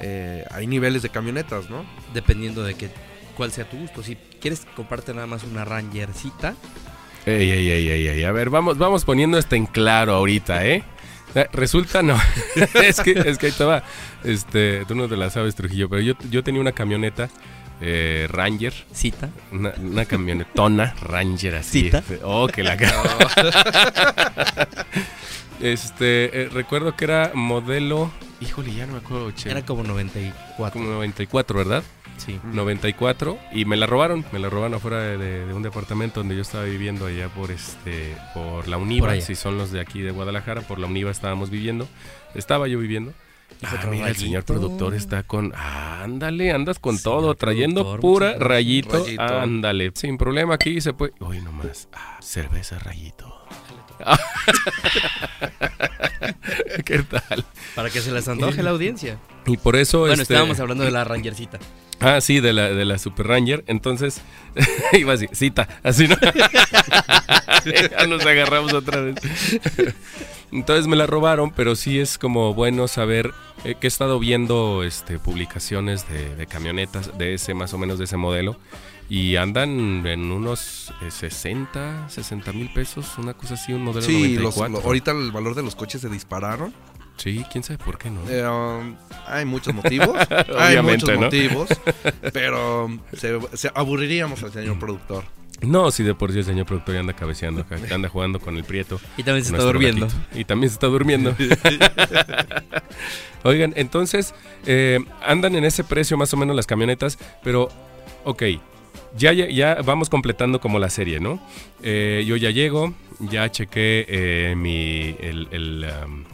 eh, 0.00 0.44
hay 0.50 0.66
niveles 0.66 1.02
de 1.02 1.08
camionetas, 1.08 1.70
¿no? 1.70 1.84
Dependiendo 2.14 2.62
de 2.62 2.74
que, 2.74 2.90
cuál 3.36 3.52
sea 3.52 3.68
tu 3.68 3.78
gusto. 3.78 4.02
Si 4.02 4.16
quieres 4.40 4.66
comprarte 4.76 5.14
nada 5.14 5.26
más 5.26 5.44
una 5.44 5.64
Rangercita, 5.64 6.54
Ey, 7.26 7.50
ey, 7.50 7.70
ey, 7.70 7.88
ey, 7.88 8.06
ey. 8.06 8.24
A 8.24 8.30
ver, 8.30 8.50
vamos, 8.50 8.78
vamos 8.78 9.04
poniendo 9.04 9.36
esto 9.36 9.56
en 9.56 9.66
claro 9.66 10.14
ahorita, 10.14 10.64
¿eh? 10.64 10.84
Eh, 11.34 11.48
Resulta, 11.52 12.00
no. 12.00 12.14
es, 12.74 13.00
que, 13.00 13.20
es 13.26 13.36
que 13.36 13.46
ahí 13.46 13.52
te 13.52 13.64
va. 13.64 13.82
Este, 14.22 14.84
tú 14.86 14.94
no 14.94 15.08
te 15.08 15.16
la 15.16 15.28
sabes, 15.28 15.56
Trujillo, 15.56 15.88
pero 15.88 16.02
yo, 16.02 16.14
yo 16.30 16.44
tenía 16.44 16.60
una 16.60 16.70
camioneta 16.70 17.28
eh, 17.80 18.28
Ranger, 18.30 18.72
cita, 18.92 19.30
una, 19.50 19.74
una 19.76 20.04
camionetona 20.04 20.94
Ranger 21.02 21.56
así. 21.56 21.82
¿Cita? 21.82 22.04
Oh, 22.22 22.46
que 22.46 22.62
la 22.62 22.76
Este, 25.60 26.42
eh, 26.42 26.48
recuerdo 26.48 26.94
que 26.96 27.04
era 27.04 27.32
modelo. 27.34 28.10
Híjole, 28.40 28.74
ya 28.74 28.86
no 28.86 28.92
me 28.94 28.98
acuerdo. 28.98 29.30
che, 29.32 29.50
era 29.50 29.64
como 29.64 29.82
94. 29.82 30.78
como 30.80 30.92
94, 30.92 31.56
¿verdad? 31.58 31.82
Sí. 32.18 32.38
94 32.44 33.38
y 33.52 33.66
me 33.66 33.76
la 33.76 33.86
robaron, 33.86 34.24
me 34.32 34.38
la 34.38 34.48
robaron 34.48 34.74
afuera 34.74 35.00
de, 35.02 35.18
de- 35.18 35.46
de 35.46 35.52
un 35.54 35.62
departamento 35.62 36.20
donde 36.20 36.34
yo 36.34 36.42
estaba 36.42 36.64
viviendo 36.64 37.04
allá 37.06 37.28
por 37.28 37.50
este 37.50 38.16
por 38.32 38.68
la 38.68 38.78
Univa, 38.78 39.18
si 39.20 39.34
son 39.34 39.58
los 39.58 39.70
de 39.70 39.80
aquí 39.80 40.00
de 40.00 40.12
Guadalajara, 40.12 40.62
por 40.62 40.78
la 40.78 40.86
Univa 40.86 41.10
estábamos 41.10 41.50
viviendo. 41.50 41.86
Estaba 42.34 42.68
yo 42.68 42.78
viviendo. 42.78 43.12
Y 43.62 43.66
Ah, 43.66 43.86
mira, 43.90 44.08
el 44.08 44.16
señor 44.16 44.44
productor 44.44 44.94
está 44.94 45.22
con 45.22 45.52
ándale, 45.54 46.52
andas 46.52 46.78
con 46.78 46.98
Señor 46.98 47.18
todo, 47.20 47.34
trayendo 47.36 47.98
pura 48.00 48.34
Rayito. 48.38 49.04
ándale, 49.18 49.92
sin 49.94 50.18
problema 50.18 50.54
aquí 50.54 50.80
se 50.80 50.92
puede. 50.94 51.12
Hoy 51.20 51.40
nomás, 51.40 51.88
ah, 51.92 52.18
cerveza 52.20 52.78
rayito. 52.78 53.45
¿Qué 56.84 57.02
tal? 57.02 57.44
Para 57.74 57.90
que 57.90 58.00
se 58.00 58.12
les 58.12 58.28
antoje 58.28 58.62
la 58.62 58.70
audiencia. 58.70 59.18
Y 59.46 59.56
por 59.56 59.76
eso 59.76 60.00
Bueno, 60.00 60.14
este, 60.14 60.34
estábamos 60.34 60.60
hablando 60.60 60.84
de 60.84 60.90
la 60.90 61.04
Rangercita. 61.04 61.58
Ah, 62.00 62.20
sí, 62.20 62.40
de 62.40 62.52
la, 62.52 62.70
de 62.70 62.84
la 62.84 62.98
Super 62.98 63.26
Ranger. 63.26 63.64
Entonces, 63.66 64.20
iba 64.92 65.14
así, 65.14 65.28
cita, 65.32 65.68
así 65.82 66.08
no. 66.08 66.16
ya 67.90 68.06
nos 68.06 68.24
agarramos 68.24 68.72
otra 68.74 69.00
vez. 69.00 69.16
Entonces 70.52 70.86
me 70.86 70.96
la 70.96 71.06
robaron, 71.06 71.50
pero 71.50 71.74
sí 71.74 71.98
es 71.98 72.18
como 72.18 72.54
bueno 72.54 72.86
saber 72.86 73.32
eh, 73.64 73.74
que 73.80 73.86
he 73.86 73.88
estado 73.88 74.18
viendo 74.18 74.84
este, 74.84 75.18
publicaciones 75.18 76.08
de, 76.08 76.36
de 76.36 76.46
camionetas 76.46 77.16
de 77.18 77.34
ese, 77.34 77.54
más 77.54 77.74
o 77.74 77.78
menos 77.78 77.98
de 77.98 78.04
ese 78.04 78.16
modelo. 78.16 78.56
Y 79.08 79.36
andan 79.36 80.04
en 80.06 80.30
unos 80.32 80.92
eh, 81.02 81.10
60, 81.10 82.08
60 82.08 82.52
mil 82.52 82.72
pesos, 82.72 83.18
una 83.18 83.34
cosa 83.34 83.54
así, 83.54 83.72
un 83.72 83.84
modelo 83.84 84.04
Sí, 84.04 84.36
los- 84.36 84.56
94. 84.56 84.80
lo- 84.80 84.86
ahorita 84.86 85.10
el 85.12 85.30
valor 85.32 85.54
de 85.54 85.62
los 85.62 85.76
coches 85.76 86.00
se 86.00 86.08
dispararon. 86.08 86.72
Sí, 87.16 87.44
quién 87.50 87.64
sabe 87.64 87.78
por 87.82 87.96
qué 87.98 88.10
no. 88.10 88.20
Eh, 88.28 88.46
um, 88.46 88.94
hay 89.26 89.44
muchos 89.46 89.72
motivos. 89.74 90.10
hay 90.58 90.76
Obviamente, 90.76 91.04
muchos 91.06 91.14
¿no? 91.18 91.24
motivos. 91.26 91.68
Pero 92.32 92.84
um, 92.86 92.98
se, 93.16 93.38
se 93.54 93.70
aburriríamos 93.74 94.42
al 94.42 94.52
señor 94.52 94.78
productor. 94.78 95.24
No, 95.62 95.90
si 95.90 96.02
de 96.02 96.14
por 96.14 96.32
sí 96.32 96.38
el 96.40 96.44
señor 96.44 96.66
productor 96.66 96.94
ya 96.96 97.00
anda 97.00 97.14
cabeceando, 97.14 97.64
anda 97.90 98.10
jugando 98.10 98.38
con 98.40 98.58
el 98.58 98.64
prieto. 98.64 99.00
Y 99.16 99.22
también 99.22 99.42
se 99.44 99.52
está 99.52 99.62
durmiendo. 99.64 100.06
gatito. 100.08 100.38
Y 100.38 100.44
también 100.44 100.68
se 100.68 100.74
está 100.74 100.88
durmiendo. 100.88 101.34
Oigan, 103.44 103.72
entonces, 103.76 104.34
eh, 104.66 104.98
andan 105.24 105.54
en 105.56 105.64
ese 105.64 105.84
precio 105.84 106.16
más 106.16 106.32
o 106.34 106.36
menos 106.36 106.56
las 106.56 106.66
camionetas, 106.66 107.18
pero, 107.42 107.68
ok, 108.24 108.42
ya, 109.16 109.32
ya, 109.32 109.48
ya 109.48 109.74
vamos 109.84 110.08
completando 110.10 110.60
como 110.60 110.78
la 110.78 110.90
serie, 110.90 111.20
¿no? 111.20 111.40
Eh, 111.82 112.24
yo 112.26 112.36
ya 112.36 112.50
llego, 112.50 112.94
ya 113.20 113.50
chequé 113.50 114.06
eh, 114.08 114.54
mi, 114.56 115.14
el, 115.20 115.48
el, 115.50 115.86
um, 116.04 116.24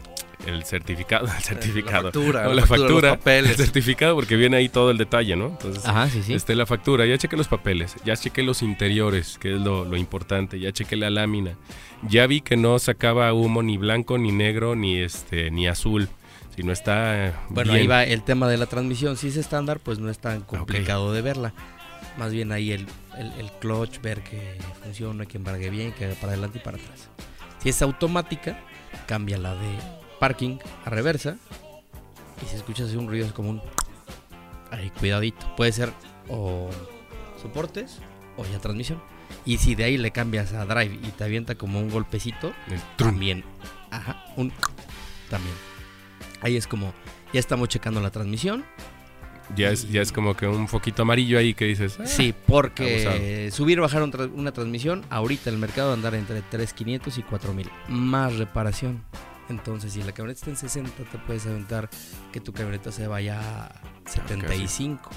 el 0.47 0.65
certificado, 0.65 1.27
el 1.37 1.43
certificado. 1.43 2.05
La 2.05 2.13
factura, 2.13 2.43
No, 2.45 2.49
la 2.51 2.55
la 2.55 2.67
factura, 2.67 2.89
factura, 2.89 3.09
los 3.11 3.19
papeles. 3.19 3.51
el 3.51 3.57
certificado, 3.57 4.15
porque 4.15 4.37
viene 4.37 4.57
ahí 4.57 4.69
todo 4.69 4.91
el 4.91 4.99
detalle, 4.99 5.37
¿no? 5.37 5.47
Entonces, 5.49 5.85
Ajá, 5.87 6.09
sí, 6.09 6.23
sí. 6.23 6.35
este, 6.35 6.55
la 6.55 6.67
factura, 6.67 7.07
ya 7.07 7.17
chequé 7.19 7.37
los 7.37 7.49
papeles, 7.49 7.97
ya 8.05 8.17
chequé 8.17 8.43
los 8.43 8.63
interiores, 8.63 9.39
que 9.39 9.55
es 9.55 9.61
lo, 9.61 9.85
lo 9.85 9.97
importante, 9.97 10.59
ya 10.59 10.73
chequé 10.73 10.97
la 10.97 11.11
lámina, 11.11 11.55
ya 12.09 12.27
vi 12.27 12.41
que 12.41 12.57
no 12.57 12.79
sacaba 12.79 13.33
humo 13.33 13.63
ni 13.63 13.77
blanco, 13.79 14.19
ni 14.19 14.33
negro, 14.33 14.75
ni 14.75 14.99
este, 14.99 15.51
ni 15.53 15.69
azul, 15.69 16.09
sino 16.57 16.73
está 16.73 17.29
eh, 17.29 17.33
Bueno, 17.49 17.73
bien. 17.73 17.83
ahí 17.83 17.87
va 17.87 18.05
el 18.05 18.23
tema 18.25 18.49
de 18.49 18.57
la 18.59 18.67
transmisión. 18.67 19.17
Si 19.17 19.29
es 19.29 19.37
estándar, 19.37 19.79
pues 19.81 20.01
no 20.01 20.11
es 20.11 20.19
tan 20.19 20.41
complicado 20.43 21.13
de 21.13 21.23
verla. 21.23 21.55
Más 22.17 22.33
bien 22.33 22.53
ahí 22.53 22.73
el, 22.73 22.87
el, 23.19 23.33
el 23.33 23.51
clutch, 23.53 24.01
ver 24.01 24.23
que 24.23 24.59
funciona, 24.83 25.27
que 25.27 25.39
embargue 25.39 25.71
bien, 25.71 25.93
que 25.93 26.07
haga 26.07 26.15
para 26.17 26.33
adelante 26.33 26.59
y 26.59 26.61
para 26.61 26.77
atrás. 26.77 27.09
Si 27.63 27.69
es 27.69 27.81
automática, 27.83 28.59
cambia 29.07 29.39
la 29.39 29.55
de 29.55 29.79
parking 30.21 30.59
a 30.85 30.91
reversa. 30.91 31.37
Y 32.43 32.47
si 32.47 32.57
escuchas 32.57 32.93
un 32.95 33.09
ruido 33.09 33.27
es 33.27 33.33
como 33.33 33.51
un... 33.51 33.63
Ahí, 34.71 34.91
cuidadito. 34.91 35.55
Puede 35.57 35.73
ser 35.73 35.93
o 36.29 36.71
soportes 37.41 37.99
o 38.37 38.45
ya 38.45 38.59
transmisión. 38.59 39.03
Y 39.45 39.59
si 39.59 39.75
de 39.75 39.85
ahí 39.85 39.99
le 39.99 40.11
cambias 40.11 40.53
a 40.53 40.65
drive 40.65 40.95
y 40.95 41.11
te 41.11 41.25
avienta 41.25 41.55
como 41.55 41.79
un 41.79 41.91
golpecito, 41.91 42.53
El 42.69 42.81
también. 42.97 43.45
Ajá, 43.91 44.25
un 44.37 44.53
también. 45.31 45.55
Ahí 46.41 46.57
es 46.57 46.67
como, 46.67 46.93
ya 47.33 47.41
estamos 47.41 47.69
checando 47.69 48.01
la 48.01 48.11
transmisión. 48.11 48.65
Ya 49.57 49.71
es, 49.71 49.91
ya 49.91 50.01
es 50.03 50.13
como 50.13 50.35
que 50.35 50.47
un 50.47 50.69
foquito 50.69 51.03
amarillo 51.03 51.39
ahí 51.39 51.55
que 51.55 51.65
dices, 51.67 51.99
ah, 52.01 52.07
Sí, 52.07 52.29
abusado. 52.31 52.45
porque 52.47 53.51
subir 53.53 53.79
o 53.79 53.83
bajar 53.83 54.03
un 54.03 54.13
una 54.35 54.53
transmisión, 54.53 55.05
ahorita 55.11 55.51
el 55.51 55.59
mercado 55.59 55.89
va 55.89 55.95
a 55.95 55.97
andar 55.97 56.15
entre 56.15 56.43
3.500 56.43 57.19
y 57.19 57.23
4.000. 57.23 57.71
Más 57.89 58.37
reparación. 58.37 59.03
Entonces, 59.49 59.93
si 59.93 60.03
la 60.03 60.13
camioneta 60.13 60.39
está 60.39 60.51
en 60.51 60.57
60, 60.57 61.05
te 61.11 61.19
puedes 61.19 61.47
aventar 61.47 61.91
que 62.33 62.41
tu 62.41 62.53
camioneta 62.53 62.93
se 62.93 63.07
vaya 63.07 63.41
a 63.67 63.73
75. 64.07 65.11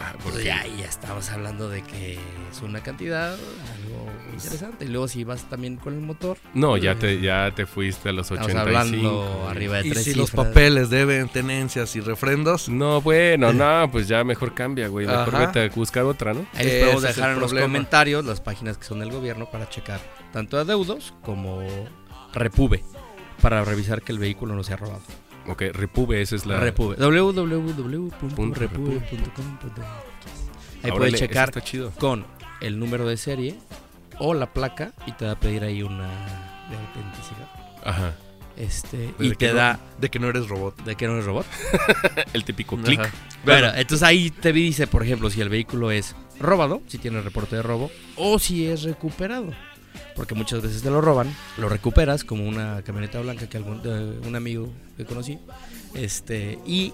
Ah, 0.00 0.12
Pues 0.14 0.24
porque- 0.24 0.44
ya, 0.44 0.64
ya 0.66 0.86
estamos 0.86 1.28
hablando 1.30 1.68
de 1.68 1.82
que 1.82 2.14
es 2.50 2.62
una 2.62 2.82
cantidad 2.82 3.32
algo 3.34 4.10
interesante. 4.32 4.84
Y 4.84 4.88
luego 4.88 5.08
si 5.08 5.24
vas 5.24 5.48
también 5.48 5.76
con 5.76 5.94
el 5.94 6.00
motor, 6.00 6.38
No, 6.54 6.76
ya 6.76 6.94
te, 6.96 7.20
ya 7.20 7.52
te 7.54 7.66
fuiste 7.66 8.08
a 8.08 8.12
los 8.12 8.30
estamos 8.30 8.46
85. 8.46 8.60
hablando 8.60 9.48
arriba 9.48 9.78
de 9.78 9.86
Y 9.86 9.90
tres 9.90 10.04
si 10.04 10.14
los 10.14 10.30
cifras. 10.30 10.48
papeles 10.48 10.90
deben 10.90 11.28
tenencias 11.28 11.94
y 11.96 12.00
refrendos, 12.00 12.68
No, 12.68 13.00
bueno, 13.00 13.52
no, 13.52 13.88
pues 13.90 14.08
ya 14.08 14.24
mejor 14.24 14.54
cambia, 14.54 14.88
güey. 14.88 15.06
Mejor 15.06 15.34
Ajá. 15.36 15.46
vete 15.46 15.64
a 15.64 15.68
buscar 15.74 16.04
otra, 16.04 16.34
¿no? 16.34 16.46
Ahí 16.54 16.66
les 16.66 16.80
podemos 16.82 17.02
dejar 17.02 17.30
en 17.32 17.40
los 17.40 17.52
comentarios 17.54 18.24
las 18.24 18.40
páginas 18.40 18.76
que 18.78 18.84
son 18.84 19.00
del 19.00 19.10
gobierno 19.12 19.46
para 19.50 19.68
checar 19.68 20.00
tanto 20.32 20.58
adeudos 20.58 21.14
como 21.22 21.62
repube 22.32 22.82
para 23.40 23.64
revisar 23.64 24.02
que 24.02 24.10
el 24.12 24.18
vehículo 24.18 24.54
no 24.54 24.62
sea 24.64 24.76
robado. 24.76 25.02
Ok, 25.46 25.62
Repube, 25.72 26.22
esa 26.22 26.36
es 26.36 26.46
la. 26.46 26.58
Repube. 26.60 26.96
www.repube.com.mx 26.96 28.64
Ahí 30.82 30.90
Órale, 30.90 30.96
puedes 30.98 31.14
checar 31.20 31.48
Está 31.48 31.60
chido. 31.62 31.90
con 31.98 32.24
el 32.60 32.78
número 32.78 33.06
de 33.06 33.16
serie 33.16 33.56
o 34.18 34.34
la 34.34 34.52
placa 34.52 34.92
y 35.06 35.12
te 35.12 35.24
va 35.24 35.32
a 35.32 35.40
pedir 35.40 35.64
ahí 35.64 35.82
una 35.82 36.06
de 36.08 36.76
autenticidad. 36.76 37.48
Ajá. 37.84 38.12
Este, 38.56 38.96
de 39.18 39.26
y 39.26 39.32
te 39.34 39.48
no- 39.48 39.54
da 39.54 39.80
de 40.00 40.10
que 40.10 40.18
no 40.20 40.28
eres 40.28 40.48
robot. 40.48 40.82
de 40.84 40.94
que 40.94 41.06
no 41.08 41.18
es 41.18 41.24
robot. 41.24 41.46
El 42.32 42.44
típico 42.44 42.76
clic. 42.76 43.00
Bueno, 43.44 43.68
entonces 43.74 44.02
ahí 44.06 44.30
te 44.30 44.52
dice, 44.52 44.86
por 44.86 45.02
ejemplo, 45.02 45.28
si 45.30 45.40
el 45.40 45.48
vehículo 45.48 45.90
es 45.90 46.14
robado, 46.38 46.80
si 46.86 46.98
tiene 46.98 47.20
reporte 47.20 47.56
de 47.56 47.62
robo, 47.62 47.90
o 48.16 48.38
si 48.38 48.66
es 48.66 48.82
recuperado. 48.84 49.52
Porque 50.16 50.34
muchas 50.34 50.62
veces 50.62 50.82
te 50.82 50.90
lo 50.90 51.00
roban, 51.00 51.34
lo 51.58 51.68
recuperas, 51.68 52.24
como 52.24 52.46
una 52.48 52.82
camioneta 52.82 53.20
blanca 53.20 53.48
que 53.48 53.56
algún, 53.56 53.82
de 53.82 54.18
un 54.26 54.36
amigo 54.36 54.68
que 54.96 55.04
conocí, 55.04 55.38
este, 55.94 56.58
y 56.66 56.92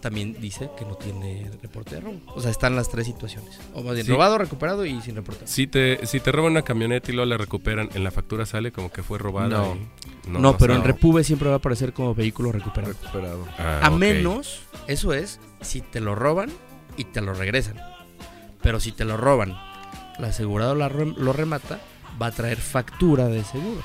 también 0.00 0.38
dice 0.38 0.68
que 0.78 0.84
no 0.84 0.96
tiene 0.96 1.50
reporte 1.62 1.94
de 1.94 2.02
robo. 2.02 2.20
O 2.34 2.40
sea, 2.42 2.50
están 2.50 2.76
las 2.76 2.90
tres 2.90 3.06
situaciones. 3.06 3.58
O 3.72 3.82
más 3.82 3.94
bien, 3.94 4.04
Sí. 4.04 4.12
robado, 4.12 4.36
recuperado 4.36 4.84
y 4.84 5.00
sin 5.00 5.16
reporte. 5.16 5.46
Si 5.46 5.66
te, 5.66 6.06
si 6.06 6.20
te 6.20 6.30
roban 6.30 6.52
una 6.52 6.62
camioneta 6.62 7.10
y 7.10 7.14
luego 7.14 7.28
la 7.30 7.38
recuperan, 7.38 7.88
en 7.94 8.04
la 8.04 8.10
factura 8.10 8.44
sale 8.44 8.70
como 8.70 8.90
que 8.92 9.02
fue 9.02 9.18
robada. 9.18 9.48
No. 9.48 9.76
y- 10.26 10.28
No, 10.30 10.56
pero 10.58 10.74
en. 10.74 10.84
Repube 10.84 11.24
siempre 11.24 11.48
va 11.48 11.54
a 11.54 11.58
aparecer 11.58 11.92
como 11.94 12.14
vehículo 12.14 12.52
recuperado. 12.52 12.92
Recuperado. 12.92 13.46
Ah, 13.58 13.80
A 13.82 13.90
menos, 13.90 14.60
eso 14.88 15.14
es, 15.14 15.40
si 15.62 15.80
te 15.80 16.00
lo 16.00 16.14
roban 16.14 16.50
y 16.98 17.04
te 17.04 17.20
lo 17.22 17.32
regresan. 17.32 17.76
Pero 18.62 18.80
si 18.80 18.92
te 18.92 19.04
lo 19.06 19.16
roban, 19.16 19.54
el 20.18 20.24
asegurado 20.26 20.74
la 20.74 20.90
rem- 20.90 21.16
lo 21.16 21.32
remata, 21.32 21.80
va 22.20 22.26
a 22.26 22.30
traer 22.32 22.58
factura 22.58 23.26
de 23.26 23.44
seguro. 23.44 23.82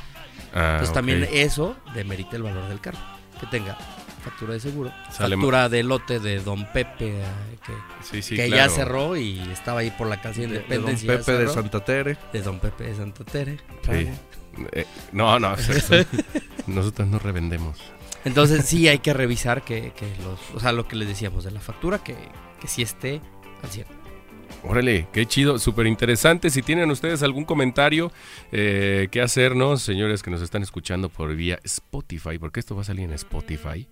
Ah, 0.53 0.71
Entonces 0.73 0.93
también 0.93 1.27
eso 1.31 1.75
demerita 1.93 2.35
el 2.35 2.43
valor 2.43 2.67
del 2.69 2.79
carro. 2.81 2.97
Que 3.39 3.45
tenga 3.47 3.77
factura 4.23 4.53
de 4.53 4.59
seguro, 4.59 4.91
Sale 5.11 5.35
factura 5.35 5.69
de 5.69 5.81
lote 5.83 6.19
de 6.19 6.39
Don 6.41 6.65
Pepe, 6.73 7.21
eh, 7.21 7.23
que, 7.65 7.71
Sí, 8.03 8.21
sí, 8.21 8.35
que 8.35 8.47
claro. 8.47 8.69
ya 8.69 8.75
cerró 8.75 9.15
y 9.15 9.39
estaba 9.51 9.79
ahí 9.79 9.91
por 9.91 10.07
la 10.07 10.19
calle 10.21 10.41
De, 10.47 10.59
de 10.59 10.77
Don 10.77 10.89
Independencia. 10.89 11.17
Pepe 11.19 11.31
de. 11.37 11.47
Santa 11.47 11.85
Tere. 11.85 12.17
de 12.33 12.41
Don 12.41 12.59
Pepe 12.59 12.83
de 12.85 12.95
Santa 12.95 13.23
Tere. 13.23 13.57
Sí. 13.85 14.09
Eh, 14.73 14.85
no, 15.13 15.39
no, 15.39 15.53
eso- 15.53 15.71
eso- 15.71 16.05
nosotros 16.67 17.07
no 17.07 17.17
revendemos. 17.19 17.77
Entonces 18.25 18.65
sí 18.65 18.89
hay 18.89 18.99
que 18.99 19.13
revisar 19.13 19.63
que, 19.63 19.93
que 19.93 20.05
los, 20.25 20.39
o 20.53 20.59
sea, 20.59 20.73
lo 20.73 20.85
que 20.87 20.97
les 20.97 21.07
decíamos 21.07 21.45
de 21.45 21.51
la 21.51 21.61
factura, 21.61 21.99
que, 21.99 22.17
que 22.59 22.67
sí 22.67 22.81
esté 22.81 23.21
al 23.63 23.69
100. 23.69 23.85
Órale, 24.63 25.07
qué 25.13 25.25
chido, 25.25 25.57
súper 25.57 25.87
interesante. 25.87 26.49
Si 26.49 26.61
tienen 26.61 26.91
ustedes 26.91 27.23
algún 27.23 27.45
comentario 27.45 28.11
eh, 28.51 29.07
que 29.09 29.21
hacernos, 29.21 29.81
señores 29.81 30.21
que 30.21 30.31
nos 30.31 30.41
están 30.41 30.63
escuchando 30.63 31.09
por 31.09 31.33
vía 31.35 31.59
Spotify, 31.63 32.37
porque 32.37 32.59
esto 32.59 32.75
va 32.75 32.81
a 32.81 32.85
salir 32.85 33.05
en 33.05 33.13
Spotify. 33.13 33.87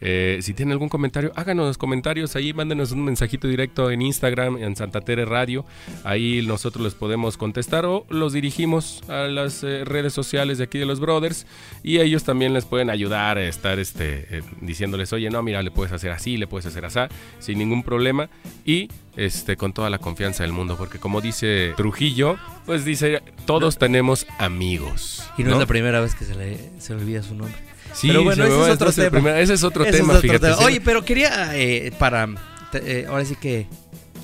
Eh, 0.00 0.38
si 0.42 0.54
tienen 0.54 0.72
algún 0.72 0.88
comentario, 0.88 1.32
háganos 1.36 1.66
los 1.66 1.78
comentarios 1.78 2.34
ahí, 2.36 2.52
mándenos 2.52 2.92
un 2.92 3.04
mensajito 3.04 3.48
directo 3.48 3.90
en 3.90 4.02
Instagram, 4.02 4.56
en 4.56 4.76
Santa 4.76 5.00
Tere 5.00 5.24
Radio. 5.24 5.64
Ahí 6.04 6.42
nosotros 6.46 6.82
les 6.84 6.94
podemos 6.94 7.36
contestar 7.36 7.84
o 7.84 8.06
los 8.08 8.32
dirigimos 8.32 9.02
a 9.08 9.28
las 9.28 9.62
eh, 9.62 9.84
redes 9.84 10.12
sociales 10.12 10.58
de 10.58 10.64
aquí 10.64 10.78
de 10.78 10.86
los 10.86 11.00
Brothers 11.00 11.46
y 11.82 11.98
ellos 11.98 12.24
también 12.24 12.54
les 12.54 12.64
pueden 12.64 12.90
ayudar 12.90 13.38
a 13.38 13.42
estar 13.42 13.78
este, 13.78 14.38
eh, 14.38 14.42
diciéndoles, 14.60 15.12
oye, 15.12 15.28
no, 15.30 15.42
mira, 15.42 15.62
le 15.62 15.70
puedes 15.70 15.92
hacer 15.92 16.10
así, 16.10 16.36
le 16.36 16.46
puedes 16.46 16.66
hacer 16.66 16.84
así, 16.84 17.00
sin 17.38 17.58
ningún 17.58 17.82
problema 17.82 18.30
y 18.64 18.88
este, 19.16 19.56
con 19.56 19.72
toda 19.72 19.90
la 19.90 19.98
confianza 19.98 20.44
del 20.44 20.52
mundo, 20.52 20.76
porque 20.76 20.98
como 20.98 21.20
dice 21.20 21.74
Trujillo, 21.76 22.38
pues 22.64 22.84
dice, 22.84 23.22
todos 23.44 23.76
tenemos 23.76 24.26
amigos. 24.38 25.22
Y 25.36 25.42
no, 25.42 25.50
¿no? 25.50 25.54
es 25.56 25.60
la 25.60 25.66
primera 25.66 26.00
vez 26.00 26.14
que 26.14 26.24
se 26.24 26.34
le, 26.34 26.58
se 26.78 26.94
le 26.94 27.02
olvida 27.02 27.22
su 27.22 27.34
nombre. 27.34 27.69
Sí, 27.94 28.08
Pero 28.08 28.24
bueno, 28.24 28.44
ese 28.44 28.62
es 28.62 28.70
otro 28.70 28.92
tema. 28.92 29.10
primero- 29.10 29.36
ese 29.36 29.54
es 29.54 29.62
otro 29.64 29.82
Ese 29.84 29.90
es 29.90 29.96
tema, 29.98 30.12
otro 30.14 30.22
fíjate. 30.22 30.40
tema. 30.46 30.56
sí. 30.56 30.64
Oye, 30.64 30.80
pero 30.80 31.04
quería, 31.04 31.56
eh, 31.56 31.92
para, 31.98 32.28
eh, 32.74 33.06
ahora 33.08 33.24
sí 33.24 33.36
que 33.36 33.66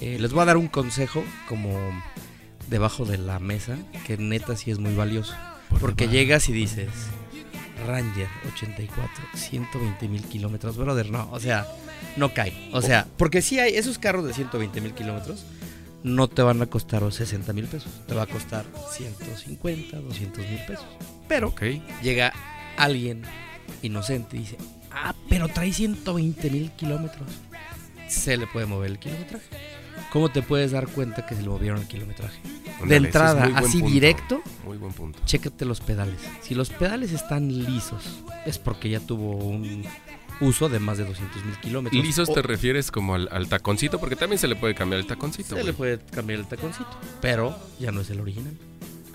eh, 0.01 0.19
les 0.21 0.33
voy 0.33 0.43
a 0.43 0.47
dar 0.47 0.57
un 0.57 0.69
consejo 0.69 1.25
como 1.49 1.77
debajo 2.69 3.05
de 3.05 3.19
la 3.19 3.39
mesa, 3.39 3.77
que 4.07 4.17
neta 4.19 4.57
sí 4.57 4.71
es 4.71 4.79
muy 4.79 4.95
valioso. 4.95 5.35
Por 5.69 5.81
Porque 5.81 6.05
debajo. 6.05 6.15
llegas 6.19 6.49
y 6.49 6.53
dices, 6.53 6.89
Ranger 7.87 8.29
84, 8.55 9.11
120 9.35 10.09
mil 10.09 10.23
kilómetros, 10.25 10.77
brother, 10.77 11.11
no, 11.11 11.29
o 11.33 11.41
sea, 11.41 11.67
no 12.17 12.33
cae. 12.35 12.71
O 12.73 12.83
sea, 12.83 13.07
porque 13.17 13.43
sí 13.43 13.59
hay 13.59 13.75
esos 13.77 13.99
carros 13.99 14.25
de 14.25 14.33
120 14.33 14.81
mil 14.81 14.93
kilómetros, 14.93 15.45
no 16.03 16.29
te 16.29 16.43
van 16.43 16.63
a 16.63 16.67
costar 16.67 17.03
60 17.11 17.53
mil 17.53 17.67
pesos, 17.67 17.91
te 18.07 18.15
va 18.15 18.23
a 18.23 18.27
costar 18.27 18.65
150, 18.93 19.97
200 19.99 20.45
mil 20.47 20.61
pesos. 20.67 20.87
Pero 21.29 21.53
llega 22.03 22.33
alguien 22.77 23.23
inocente 23.87 24.37
dice, 24.37 24.57
ah, 24.93 25.15
pero 25.29 25.49
trae 25.49 25.73
120 25.73 26.51
mil 26.51 26.71
kilómetros. 26.73 27.29
Se 28.09 28.37
le 28.37 28.47
puede 28.47 28.67
mover 28.67 28.91
el 28.93 28.99
kilometraje. 28.99 29.45
¿Cómo 30.13 30.29
te 30.31 30.43
puedes 30.43 30.71
dar 30.71 30.87
cuenta 30.89 31.27
que 31.27 31.35
se 31.35 31.43
le 31.43 31.49
movieron 31.49 31.81
el 31.81 31.89
kilometraje? 31.89 32.39
De 32.85 32.97
entrada, 32.97 33.45
así 33.57 33.79
punto, 33.79 33.95
directo, 33.95 34.43
Muy 34.65 34.77
buen 34.77 34.93
punto. 34.93 35.19
chécate 35.25 35.65
los 35.65 35.81
pedales. 35.81 36.21
Si 36.43 36.55
los 36.55 36.69
pedales 36.71 37.13
están 37.13 37.65
lisos, 37.65 38.23
es 38.45 38.59
porque 38.59 38.91
ya 38.91 39.01
tuvo 39.01 39.35
un 39.37 39.83
uso 40.41 40.69
de 40.69 40.79
más 40.79 40.99
de 40.99 41.07
200 41.07 41.45
mil 41.45 41.57
kilómetros. 41.59 42.05
Lisos 42.05 42.29
O 42.29 42.35
te 42.35 42.43
refieres 42.43 42.91
como 42.91 43.15
al, 43.15 43.29
al 43.33 43.49
taconcito, 43.49 43.99
porque 43.99 44.15
también 44.17 44.39
se 44.39 44.47
le 44.47 44.57
puede 44.57 44.75
cambiar 44.75 45.01
el 45.01 45.07
taconcito. 45.07 45.57
se 45.57 45.65
le 45.65 45.73
puede 45.73 45.99
cambiar 45.99 46.41
el 46.41 46.47
taconcito, 46.47 46.91
pero 47.23 47.59
ya 47.81 47.91
no 47.91 48.03
es 48.03 48.11
el 48.11 48.21
original. 48.21 48.55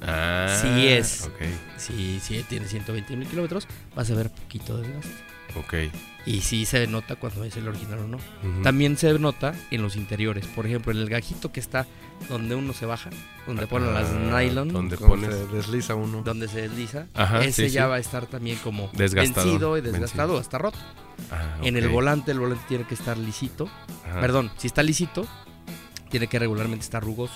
Ah, 0.02 0.58
Sí 0.62 0.88
es. 0.88 1.24
Ok, 1.28 1.42
Si, 1.78 2.20
si 2.20 2.42
tiene 2.44 2.68
120 2.68 3.16
mil 3.16 3.28
kilómetros, 3.28 3.68
vas 3.96 4.10
a 4.12 4.16
ver 4.16 4.30
poquito 4.30 4.78
desgaste. 4.78 5.10
ok. 5.58 5.74
Y 6.26 6.42
sí 6.42 6.66
se 6.66 6.86
nota 6.86 7.16
cuando 7.16 7.44
es 7.44 7.58
el 7.58 7.68
original 7.68 8.00
o 8.00 8.08
no. 8.08 8.18
También 8.62 8.96
se 8.96 9.18
nota 9.18 9.56
en 9.72 9.82
los 9.82 9.96
interiores. 9.96 10.46
Por 10.46 10.68
ejemplo, 10.68 10.92
en 10.92 11.00
el 11.00 11.10
gajito 11.10 11.52
que 11.52 11.60
está 11.60 11.88
donde 12.30 12.54
uno 12.54 12.74
se 12.74 12.86
baja, 12.86 13.10
donde 13.48 13.66
ponen 13.66 13.92
las 13.96 14.08
Ah, 14.12 14.40
nylon, 14.40 14.68
donde 14.70 14.96
donde, 14.98 15.28
se 15.32 15.48
desliza 15.48 15.96
uno. 15.96 16.24
se 16.48 16.62
desliza, 16.62 17.08
Ajá, 17.16 17.44
ese 17.44 17.68
sí, 17.70 17.74
ya 17.74 17.86
sí. 17.86 17.90
va 17.90 17.96
a 17.96 18.00
estar 18.00 18.28
también 18.28 18.58
como 18.64 18.92
Desgastado, 18.94 19.48
vencido 19.48 19.78
y 19.78 19.82
vencido. 19.82 20.02
desgastado, 20.04 20.38
hasta 20.38 20.58
roto. 20.60 20.78
Ah, 21.32 21.58
En 21.64 21.76
el 21.76 21.90
volante, 21.90 22.32
el 22.32 22.40
volante 22.40 22.64
tiene 22.68 22.86
que 22.86 22.94
estar 22.94 23.18
lisito. 23.18 23.68
Ajá, 24.08 24.22
Perdón, 24.22 24.52
si 24.58 24.68
está 24.68 24.84
lisito, 24.84 25.26
tiene 26.12 26.28
que 26.28 26.38
regularmente 26.38 26.84
estar 26.84 27.04
rugoso. 27.04 27.34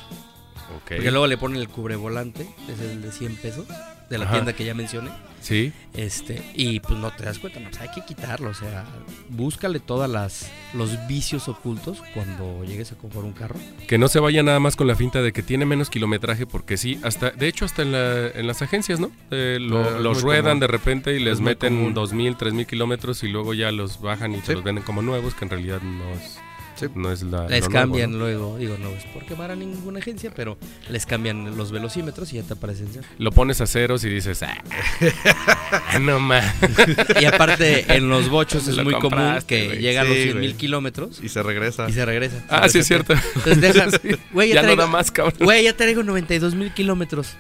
Ok. 0.78 0.88
Porque 0.96 1.12
luego 1.12 1.28
le 1.28 1.38
ponen 1.38 1.60
el 1.62 1.68
cubrevolante, 1.70 2.48
es 2.70 2.80
el 2.80 3.02
de 3.02 3.12
100 3.12 3.36
pesos, 3.38 3.66
de 4.10 4.18
la 4.18 4.26
Ajá. 4.26 4.34
tienda 4.36 4.54
que 4.54 4.64
ya 4.66 4.74
mencioné. 4.74 5.10
Sí. 5.42 5.72
Este, 5.94 6.44
y 6.56 6.80
pues 6.80 7.00
no 7.00 7.12
te 7.12 7.24
das 7.24 7.38
cuenta, 7.38 7.60
no, 7.60 7.70
pues 7.70 7.80
hay 7.82 7.90
que 7.92 8.04
quitarlo, 8.04 8.50
o 8.50 8.54
sea, 8.56 8.84
búscale 9.30 9.80
todas 9.80 10.10
las 10.10 10.50
los 10.74 11.08
vicios 11.08 11.48
ocultos 11.48 12.02
cuando 12.16 12.64
llegues 12.64 12.92
a 12.92 12.96
comprar 12.96 13.24
un 13.24 13.34
carro. 13.34 13.56
Que 13.88 13.98
no 14.00 14.08
se 14.08 14.20
vaya 14.20 14.42
nada 14.42 14.60
más 14.60 14.76
con 14.76 14.88
la 14.88 14.96
finta 14.96 15.22
de 15.22 15.32
que 15.34 15.44
tiene 15.44 15.66
menos 15.66 15.90
kilometraje, 15.92 16.48
porque 16.48 16.78
sí, 16.78 17.00
hasta, 17.04 17.30
de 17.32 17.48
hecho, 17.48 17.66
hasta 17.66 17.84
en, 17.84 17.92
la- 17.92 18.28
en 18.30 18.48
las 18.48 18.62
agencias, 18.64 19.00
¿no? 19.00 19.12
Eh, 19.32 19.58
lo- 19.62 19.84
Ah, 19.88 20.00
los 20.00 20.22
ruedan 20.24 20.44
común. 20.46 20.60
de 20.62 20.68
repente 20.68 21.16
y 21.16 21.20
les 21.20 21.40
meten 21.42 21.76
común. 21.76 21.94
dos 21.94 22.12
mil, 22.14 22.36
tres 22.38 22.54
mil 22.54 22.66
kilómetros 22.66 23.24
y 23.24 23.28
luego 23.28 23.54
ya 23.54 23.72
los 23.72 24.02
bajan 24.02 24.34
y 24.34 24.38
Sí. 24.38 24.48
se 24.48 24.54
los 24.54 24.64
venden 24.64 24.84
como 24.84 25.02
nuevos, 25.04 25.36
que 25.36 25.46
en 25.46 25.52
realidad 25.52 25.82
no 25.82 26.10
es, 26.14 26.40
Sí. 26.76 26.88
no 26.96 27.12
es 27.12 27.24
la. 27.24 27.48
Les 27.48 27.62
nuevo, 27.62 27.72
cambian 27.74 28.12
¿no? 28.12 28.18
luego, 28.20 28.58
digo, 28.58 28.78
no 28.80 28.90
es 28.90 29.04
por 29.06 29.26
quemar 29.26 29.52
a 29.52 29.56
ninguna 29.56 30.00
agencia, 30.00 30.32
pero 30.36 30.58
les 30.90 31.06
cambian 31.06 31.56
los 31.58 31.72
velocímetros 31.72 32.32
y 32.34 32.36
ya 32.38 32.44
te 32.44 32.54
aparecen. 32.54 32.88
Lo 33.18 33.32
pones 33.32 33.62
a 33.62 33.68
ceros 33.68 34.04
y 34.04 34.10
dices, 34.10 34.44
ah, 34.44 36.00
no 36.00 36.20
más. 36.20 36.46
Y 37.20 37.26
aparte, 37.26 37.86
en 37.96 38.10
los 38.10 38.30
bochos 38.30 38.68
es 38.68 38.76
Lo 38.78 38.84
muy 38.84 38.94
común 38.96 39.38
que 39.48 39.78
llega 39.78 40.02
a 40.02 40.04
los 40.04 40.16
Sí, 40.16 40.24
100 40.24 40.40
mil 40.40 40.56
kilómetros 40.56 41.20
Y 41.24 41.30
se 41.30 41.42
regresa. 41.44 41.90
y 41.90 41.94
se 41.94 42.06
regresa. 42.06 42.44
Ah, 42.50 42.68
sí, 42.70 42.80
es 42.80 42.88
cierto. 42.88 43.14
Entonces 43.36 43.62
dejan, 43.62 43.92
Sí. 44.02 44.16
güey, 44.32 44.50
ya, 44.50 44.56
Ya 44.62 44.64
no 44.68 44.76
da 44.76 44.88
más, 44.88 45.12
cabrón. 45.12 45.36
güey, 45.40 45.64
ya 45.64 45.76
traigo 45.76 46.04
92 46.04 46.56
mil 46.56 46.72
kilómetros. 46.74 47.36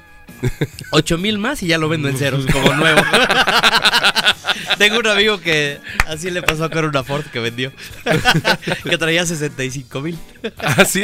8 0.91 1.17
mil 1.17 1.37
más 1.37 1.61
y 1.63 1.67
ya 1.67 1.77
lo 1.77 1.89
vendo 1.89 2.07
en 2.09 2.17
ceros, 2.17 2.45
como 2.47 2.73
nuevo. 2.73 3.01
Tengo 4.77 4.99
un 4.99 5.07
amigo 5.07 5.39
que 5.39 5.79
así 6.07 6.29
le 6.31 6.41
pasó 6.41 6.69
con 6.69 6.85
una 6.85 7.03
Ford 7.03 7.25
que 7.25 7.39
vendió. 7.39 7.71
que 8.83 8.97
traía 8.97 9.25
65 9.25 10.01
mil. 10.01 10.17
Ah, 10.57 10.85
sí. 10.85 11.03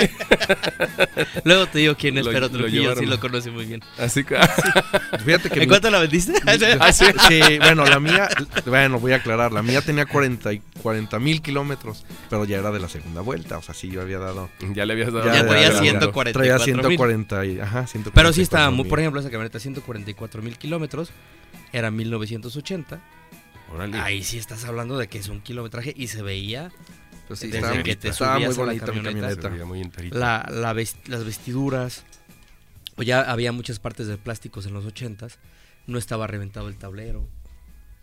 Luego 1.44 1.68
te 1.68 1.80
digo 1.80 1.96
quién 1.96 2.18
es, 2.18 2.26
Lo- 2.26 2.32
pero 2.32 2.48
lo 2.48 2.58
Trujillo 2.58 2.96
sí 2.96 3.06
lo 3.06 3.20
conoce 3.20 3.52
muy 3.52 3.66
bien. 3.66 3.82
Así 3.98 4.24
que. 4.24 4.38
Fíjate 5.26 5.50
que 5.50 5.56
¿En 5.56 5.60
mi- 5.62 5.68
cuánto 5.68 5.90
la 5.90 6.00
vendiste? 6.00 6.34
Ah, 6.80 6.92
sí. 6.92 7.06
Sí, 7.28 7.42
bueno, 7.60 7.86
la 7.86 8.00
mía, 8.00 8.30
bueno, 8.66 9.00
voy 9.00 9.14
a 9.14 9.18
aclarar, 9.18 9.52
la 9.52 9.64
mía 9.64 9.82
tenía 9.82 10.06
40 10.06 11.20
mil 11.20 11.42
kilómetros, 11.42 12.06
pero 12.30 12.46
ya 12.46 12.58
era 12.60 12.72
de 12.72 12.80
la 12.80 12.90
segunda 12.90 13.22
vuelta, 13.22 13.58
o 13.58 13.62
sea, 13.62 13.74
sí, 13.74 13.90
yo 13.90 14.02
había 14.02 14.20
dado... 14.20 14.50
Ya 14.74 14.86
le 14.86 14.94
habías 14.94 15.12
dado. 15.12 15.26
Ya 15.26 15.36
ya 15.36 15.48
traía 15.48 15.68
ya, 15.70 15.74
ya, 15.74 15.80
144 15.80 16.34
Traía 16.34 16.56
mil. 16.56 16.64
140 16.66 17.46
y, 17.46 17.60
ajá, 17.60 17.88
144 17.88 18.12
Pero 18.14 18.34
sí 18.34 18.42
estaba 18.42 18.70
muy, 18.72 18.86
por 18.88 19.00
ejemplo, 19.00 19.11
esa 19.20 19.30
camioneta 19.30 19.60
144 19.60 20.42
mil 20.42 20.58
kilómetros, 20.58 21.12
era 21.74 21.92
1980. 21.92 23.02
Órale. 23.74 23.98
Ahí 24.00 24.24
sí 24.24 24.38
estás 24.38 24.66
hablando 24.66 24.98
de 24.98 25.08
que 25.08 25.18
es 25.18 25.28
un 25.30 25.42
kilometraje 25.42 25.94
y 25.96 26.08
se 26.08 26.22
veía 26.22 26.72
Pues 27.28 27.40
sí, 27.40 27.48
desde 27.48 27.60
estaba, 27.60 27.84
que 27.84 27.96
te 27.96 28.10
estaba 28.10 28.34
muy 28.40 28.54
subías 28.54 28.58
a 28.58 28.62
la 28.62 28.66
bonita 28.66 28.86
mi 28.92 29.02
camioneta. 29.02 29.50
Muy 29.66 30.10
la, 30.12 30.48
la 30.52 30.74
ves- 30.74 30.98
las 31.08 31.24
vestiduras. 31.24 32.04
O 32.98 33.04
ya 33.04 33.22
había 33.22 33.52
muchas 33.54 33.80
partes 33.80 34.08
de 34.08 34.18
plásticos 34.18 34.66
en 34.66 34.74
los 34.74 34.86
80s. 34.86 35.38
No 35.88 35.98
estaba 35.98 36.28
reventado 36.28 36.68
el 36.68 36.76
tablero. 36.78 37.28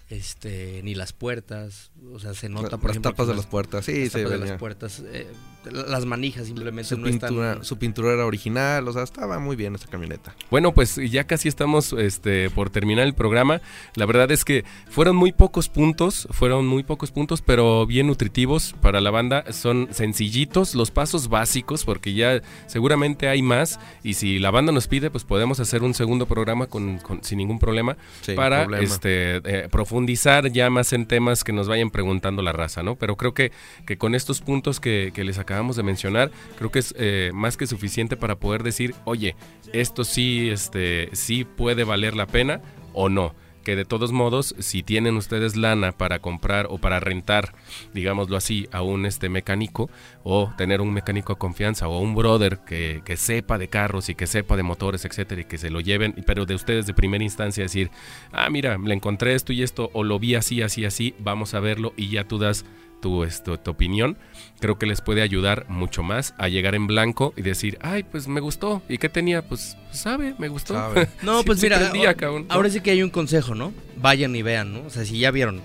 Este, 0.08 0.80
ni 0.82 0.94
las 0.94 1.12
puertas. 1.12 1.90
O 2.14 2.18
sea, 2.18 2.32
se 2.32 2.48
nota, 2.48 2.78
por 2.78 2.84
las 2.88 2.92
ejemplo, 2.92 3.10
tapas 3.12 3.26
de 3.28 3.34
las 3.34 3.46
puertas, 3.46 3.84
sí, 3.84 4.04
las 4.04 4.12
se 4.12 4.22
tapas 4.24 4.40
de 4.40 4.46
las 4.46 4.58
puertas. 4.58 5.02
eh, 5.06 5.26
las 5.64 6.06
manijas 6.06 6.46
simplemente 6.46 6.88
Su 6.90 6.98
no 6.98 7.06
pintura, 7.06 7.50
están. 7.50 7.64
su 7.64 7.76
pintura 7.78 8.12
era 8.14 8.24
original, 8.26 8.86
o 8.88 8.92
sea, 8.92 9.02
estaba 9.02 9.38
muy 9.38 9.56
bien 9.56 9.74
esta 9.74 9.86
camioneta. 9.88 10.34
Bueno, 10.50 10.72
pues 10.72 10.96
ya 10.96 11.24
casi 11.24 11.48
estamos 11.48 11.92
este, 11.92 12.48
por 12.50 12.70
terminar 12.70 13.06
el 13.06 13.14
programa. 13.14 13.60
La 13.94 14.06
verdad 14.06 14.30
es 14.30 14.44
que 14.44 14.64
fueron 14.88 15.16
muy 15.16 15.32
pocos 15.32 15.68
puntos, 15.68 16.26
fueron 16.30 16.66
muy 16.66 16.84
pocos 16.84 17.10
puntos, 17.10 17.42
pero 17.42 17.86
bien 17.86 18.06
nutritivos 18.06 18.74
para 18.80 19.00
la 19.00 19.10
banda. 19.10 19.44
Son 19.52 19.88
sencillitos, 19.90 20.74
los 20.74 20.90
pasos 20.90 21.28
básicos, 21.28 21.84
porque 21.84 22.14
ya 22.14 22.40
seguramente 22.66 23.28
hay 23.28 23.42
más. 23.42 23.78
Y 24.02 24.14
si 24.14 24.38
la 24.38 24.50
banda 24.50 24.72
nos 24.72 24.86
pide, 24.88 25.10
pues 25.10 25.24
podemos 25.24 25.60
hacer 25.60 25.82
un 25.82 25.92
segundo 25.94 26.26
programa 26.26 26.66
con, 26.66 26.98
con- 26.98 27.22
sin 27.24 27.38
ningún 27.38 27.58
problema 27.58 27.96
Sí, 28.22 28.32
para 28.34 28.60
problema. 28.64 28.84
este, 28.84 29.36
eh, 29.44 29.68
profundizar 29.70 30.50
ya 30.50 30.70
más 30.70 30.92
en 30.92 31.06
temas 31.06 31.44
que 31.44 31.52
nos 31.52 31.68
vayan 31.68 31.90
preguntando 31.90 32.42
la 32.42 32.52
raza, 32.52 32.82
¿no? 32.82 32.96
Pero 32.96 33.16
creo 33.16 33.34
que, 33.34 33.52
que 33.86 33.98
con 33.98 34.14
estos 34.14 34.40
puntos 34.40 34.80
que, 34.80 35.10
que 35.14 35.24
les 35.24 35.38
acabamos 35.48 35.76
de 35.76 35.82
mencionar, 35.82 36.30
creo 36.58 36.70
que 36.70 36.80
es 36.80 36.94
eh, 36.98 37.30
más 37.32 37.56
que 37.56 37.66
suficiente 37.66 38.18
para 38.18 38.36
poder 38.38 38.62
decir, 38.62 38.94
oye, 39.04 39.34
esto 39.72 40.04
sí, 40.04 40.50
este, 40.50 41.08
sí 41.12 41.44
puede 41.44 41.84
valer 41.84 42.14
la 42.14 42.26
pena 42.26 42.60
o 42.92 43.08
no. 43.08 43.34
Que 43.64 43.74
de 43.76 43.84
todos 43.84 44.12
modos, 44.12 44.54
si 44.60 44.82
tienen 44.82 45.16
ustedes 45.16 45.56
lana 45.56 45.92
para 45.92 46.20
comprar 46.20 46.68
o 46.70 46.78
para 46.78 47.00
rentar, 47.00 47.54
digámoslo 47.92 48.36
así, 48.36 48.66
a 48.72 48.80
un 48.80 49.04
este 49.04 49.28
mecánico 49.28 49.90
o 50.22 50.50
tener 50.56 50.80
un 50.80 50.92
mecánico 50.92 51.34
de 51.34 51.38
confianza 51.38 51.86
o 51.88 51.98
un 51.98 52.14
brother 52.14 52.60
que, 52.66 53.02
que 53.04 53.18
sepa 53.18 53.58
de 53.58 53.68
carros 53.68 54.08
y 54.08 54.14
que 54.14 54.26
sepa 54.26 54.56
de 54.56 54.62
motores, 54.62 55.04
etcétera, 55.04 55.42
y 55.42 55.44
que 55.44 55.58
se 55.58 55.70
lo 55.70 55.80
lleven, 55.80 56.14
pero 56.26 56.46
de 56.46 56.54
ustedes 56.54 56.86
de 56.86 56.94
primera 56.94 57.24
instancia 57.24 57.62
decir, 57.62 57.90
ah, 58.32 58.48
mira, 58.48 58.78
le 58.78 58.94
encontré 58.94 59.34
esto 59.34 59.52
y 59.52 59.62
esto, 59.62 59.90
o 59.92 60.02
lo 60.02 60.18
vi 60.18 60.34
así, 60.34 60.62
así, 60.62 60.86
así, 60.86 61.14
vamos 61.18 61.52
a 61.52 61.60
verlo 61.60 61.92
y 61.96 62.08
ya 62.08 62.24
tú 62.24 62.38
das 62.38 62.64
tu, 63.00 63.24
esto, 63.24 63.58
tu 63.58 63.70
opinión, 63.70 64.16
creo 64.60 64.78
que 64.78 64.86
les 64.86 65.00
puede 65.00 65.22
ayudar 65.22 65.66
mucho 65.68 66.02
más 66.02 66.34
a 66.38 66.48
llegar 66.48 66.74
en 66.74 66.86
blanco 66.86 67.32
y 67.36 67.42
decir, 67.42 67.78
ay, 67.80 68.02
pues 68.02 68.26
me 68.28 68.40
gustó. 68.40 68.82
¿Y 68.88 68.98
qué 68.98 69.08
tenía? 69.08 69.42
Pues, 69.42 69.76
sabe, 69.92 70.34
me 70.38 70.48
gustó. 70.48 70.74
Sabe. 70.74 71.08
No, 71.22 71.38
Sí, 71.40 71.46
pues 71.46 71.60
sí 71.60 71.66
mira, 71.66 71.78
prendía, 71.78 72.16
ahora- 72.48 72.70
sí 72.70 72.80
que 72.80 72.90
hay 72.90 73.02
un 73.02 73.10
consejo, 73.10 73.54
¿no? 73.54 73.72
Vayan 73.96 74.34
y 74.36 74.42
vean, 74.42 74.72
¿no? 74.72 74.82
O 74.86 74.90
sea, 74.90 75.04
si 75.04 75.18
ya 75.18 75.30
vieron 75.30 75.60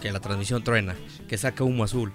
que 0.00 0.12
la 0.12 0.20
transmisión 0.20 0.62
truena, 0.64 0.96
que 1.28 1.36
saca 1.36 1.64
humo 1.64 1.84
azul, 1.84 2.12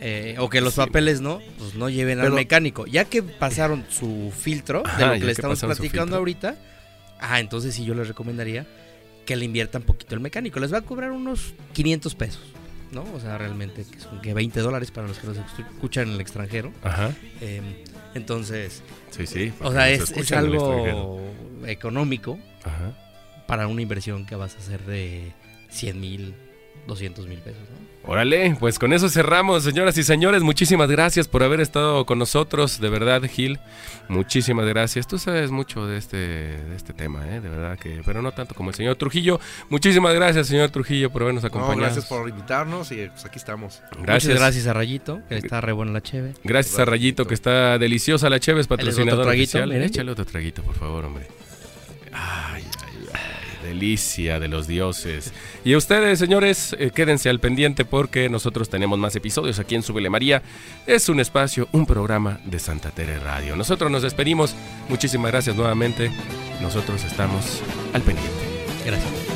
eh, 0.00 0.36
o 0.38 0.48
que 0.50 0.60
los 0.60 0.74
Sí. 0.74 0.80
papeles 0.80 1.20
no, 1.20 1.40
pues 1.58 1.74
no 1.74 1.88
lleven 1.88 2.20
al 2.20 2.32
mecánico. 2.32 2.84
Ya 2.86 3.04
que 3.06 3.22
pasaron 3.22 3.84
su 3.88 4.32
filtro, 4.36 4.82
Ajá, 4.84 4.98
de 4.98 5.06
lo 5.06 5.12
que 5.20 5.26
le 5.26 5.32
estamos 5.32 5.60
platicando 5.60 6.16
ahorita, 6.16 6.56
ah, 7.20 7.40
entonces 7.40 7.74
sí 7.74 7.84
yo 7.84 7.94
les 7.94 8.08
recomendaría 8.08 8.66
que 9.24 9.36
le 9.36 9.46
inviertan 9.46 9.82
poquito 9.82 10.14
el 10.14 10.20
mecánico. 10.20 10.60
Les 10.60 10.72
va 10.72 10.78
a 10.78 10.82
cobrar 10.82 11.10
unos 11.12 11.54
500 11.72 12.14
pesos, 12.14 12.42
¿no? 12.94 13.04
O 13.14 13.20
sea, 13.20 13.36
realmente 13.38 13.84
que 13.84 13.98
son 14.00 14.20
que 14.20 14.34
20 14.34 14.60
dólares 14.60 14.90
para 14.90 15.06
los 15.06 15.18
que 15.18 15.26
nos 15.26 15.36
escuchan 15.38 16.08
en 16.08 16.14
el 16.14 16.20
extranjero. 16.20 16.72
Ajá, 16.82 17.12
Eh, 17.40 17.84
entonces, 18.14 18.82
sí, 19.10 19.26
sí. 19.26 19.52
o 19.60 19.72
sea, 19.72 19.90
es, 19.90 20.10
es 20.12 20.30
algo 20.32 21.20
económico 21.66 22.38
Ajá. 22.62 22.92
para 23.46 23.66
una 23.66 23.82
inversión 23.82 24.24
que 24.26 24.36
vas 24.36 24.54
a 24.54 24.58
hacer 24.58 24.82
de 24.84 25.32
100 25.70 26.00
mil, 26.00 26.34
200 26.86 27.26
mil 27.26 27.38
pesos, 27.38 27.62
¿no? 27.70 27.84
Órale, 28.06 28.54
pues 28.60 28.78
con 28.78 28.92
eso 28.92 29.08
cerramos, 29.08 29.64
señoras 29.64 29.96
y 29.96 30.02
señores. 30.02 30.42
Muchísimas 30.42 30.90
gracias 30.90 31.26
por 31.26 31.42
haber 31.42 31.62
estado 31.62 32.04
con 32.04 32.18
nosotros, 32.18 32.78
de 32.78 32.90
verdad, 32.90 33.22
Gil. 33.22 33.58
Muchísimas 34.08 34.66
gracias. 34.66 35.06
Tú 35.06 35.18
sabes 35.18 35.50
mucho 35.50 35.86
de 35.86 35.96
este, 35.96 36.16
de 36.18 36.76
este 36.76 36.92
tema, 36.92 37.26
¿eh? 37.26 37.40
de 37.40 37.48
verdad 37.48 37.78
que, 37.78 38.02
pero 38.04 38.20
no 38.20 38.32
tanto 38.32 38.54
como 38.54 38.68
el 38.68 38.76
señor 38.76 38.96
Trujillo. 38.96 39.40
Muchísimas 39.70 40.14
gracias, 40.14 40.48
señor 40.48 40.68
Trujillo, 40.68 41.08
por 41.10 41.22
habernos 41.22 41.44
No, 41.44 41.48
acompañado. 41.48 41.80
gracias 41.80 42.04
por 42.04 42.28
invitarnos 42.28 42.92
y 42.92 43.06
pues 43.08 43.24
aquí 43.24 43.38
estamos. 43.38 43.80
Gracias. 44.02 44.24
Muchas 44.26 44.40
gracias 44.42 44.66
a 44.66 44.74
Rayito, 44.74 45.22
que 45.26 45.38
está 45.38 45.62
re 45.62 45.72
buena 45.72 45.92
la 45.92 46.02
cheve. 46.02 46.34
Gracias 46.44 46.78
a 46.78 46.84
Rayito, 46.84 47.26
que 47.26 47.32
está 47.32 47.78
deliciosa 47.78 48.28
la 48.28 48.38
Chévez, 48.38 48.66
otro 48.66 48.76
patrocinador 48.76 49.24
traguito, 49.24 49.58
oficial. 49.60 49.72
Échale 49.72 50.10
otro 50.12 50.26
traguito, 50.26 50.62
por 50.62 50.74
favor, 50.74 51.06
hombre. 51.06 51.26
Ay, 52.12 52.64
delicia 53.64 54.38
de 54.38 54.46
los 54.46 54.68
dioses. 54.68 55.32
Y 55.64 55.74
ustedes, 55.74 56.20
señores, 56.20 56.76
eh, 56.78 56.92
quédense 56.94 57.28
al 57.28 57.40
pendiente 57.40 57.84
porque 57.84 58.28
nosotros 58.28 58.68
tenemos 58.68 58.98
más 58.98 59.16
episodios 59.16 59.58
aquí 59.58 59.74
en 59.74 59.82
Súbele 59.82 60.10
María. 60.10 60.42
Es 60.86 61.08
un 61.08 61.18
espacio, 61.18 61.68
un 61.72 61.86
programa 61.86 62.38
de 62.44 62.60
Santa 62.60 62.92
Tere 62.92 63.18
Radio. 63.18 63.56
Nosotros 63.56 63.90
nos 63.90 64.02
despedimos. 64.02 64.54
Muchísimas 64.88 65.32
gracias 65.32 65.56
nuevamente. 65.56 66.12
Nosotros 66.60 67.02
estamos 67.04 67.60
al 67.92 68.02
pendiente. 68.02 69.33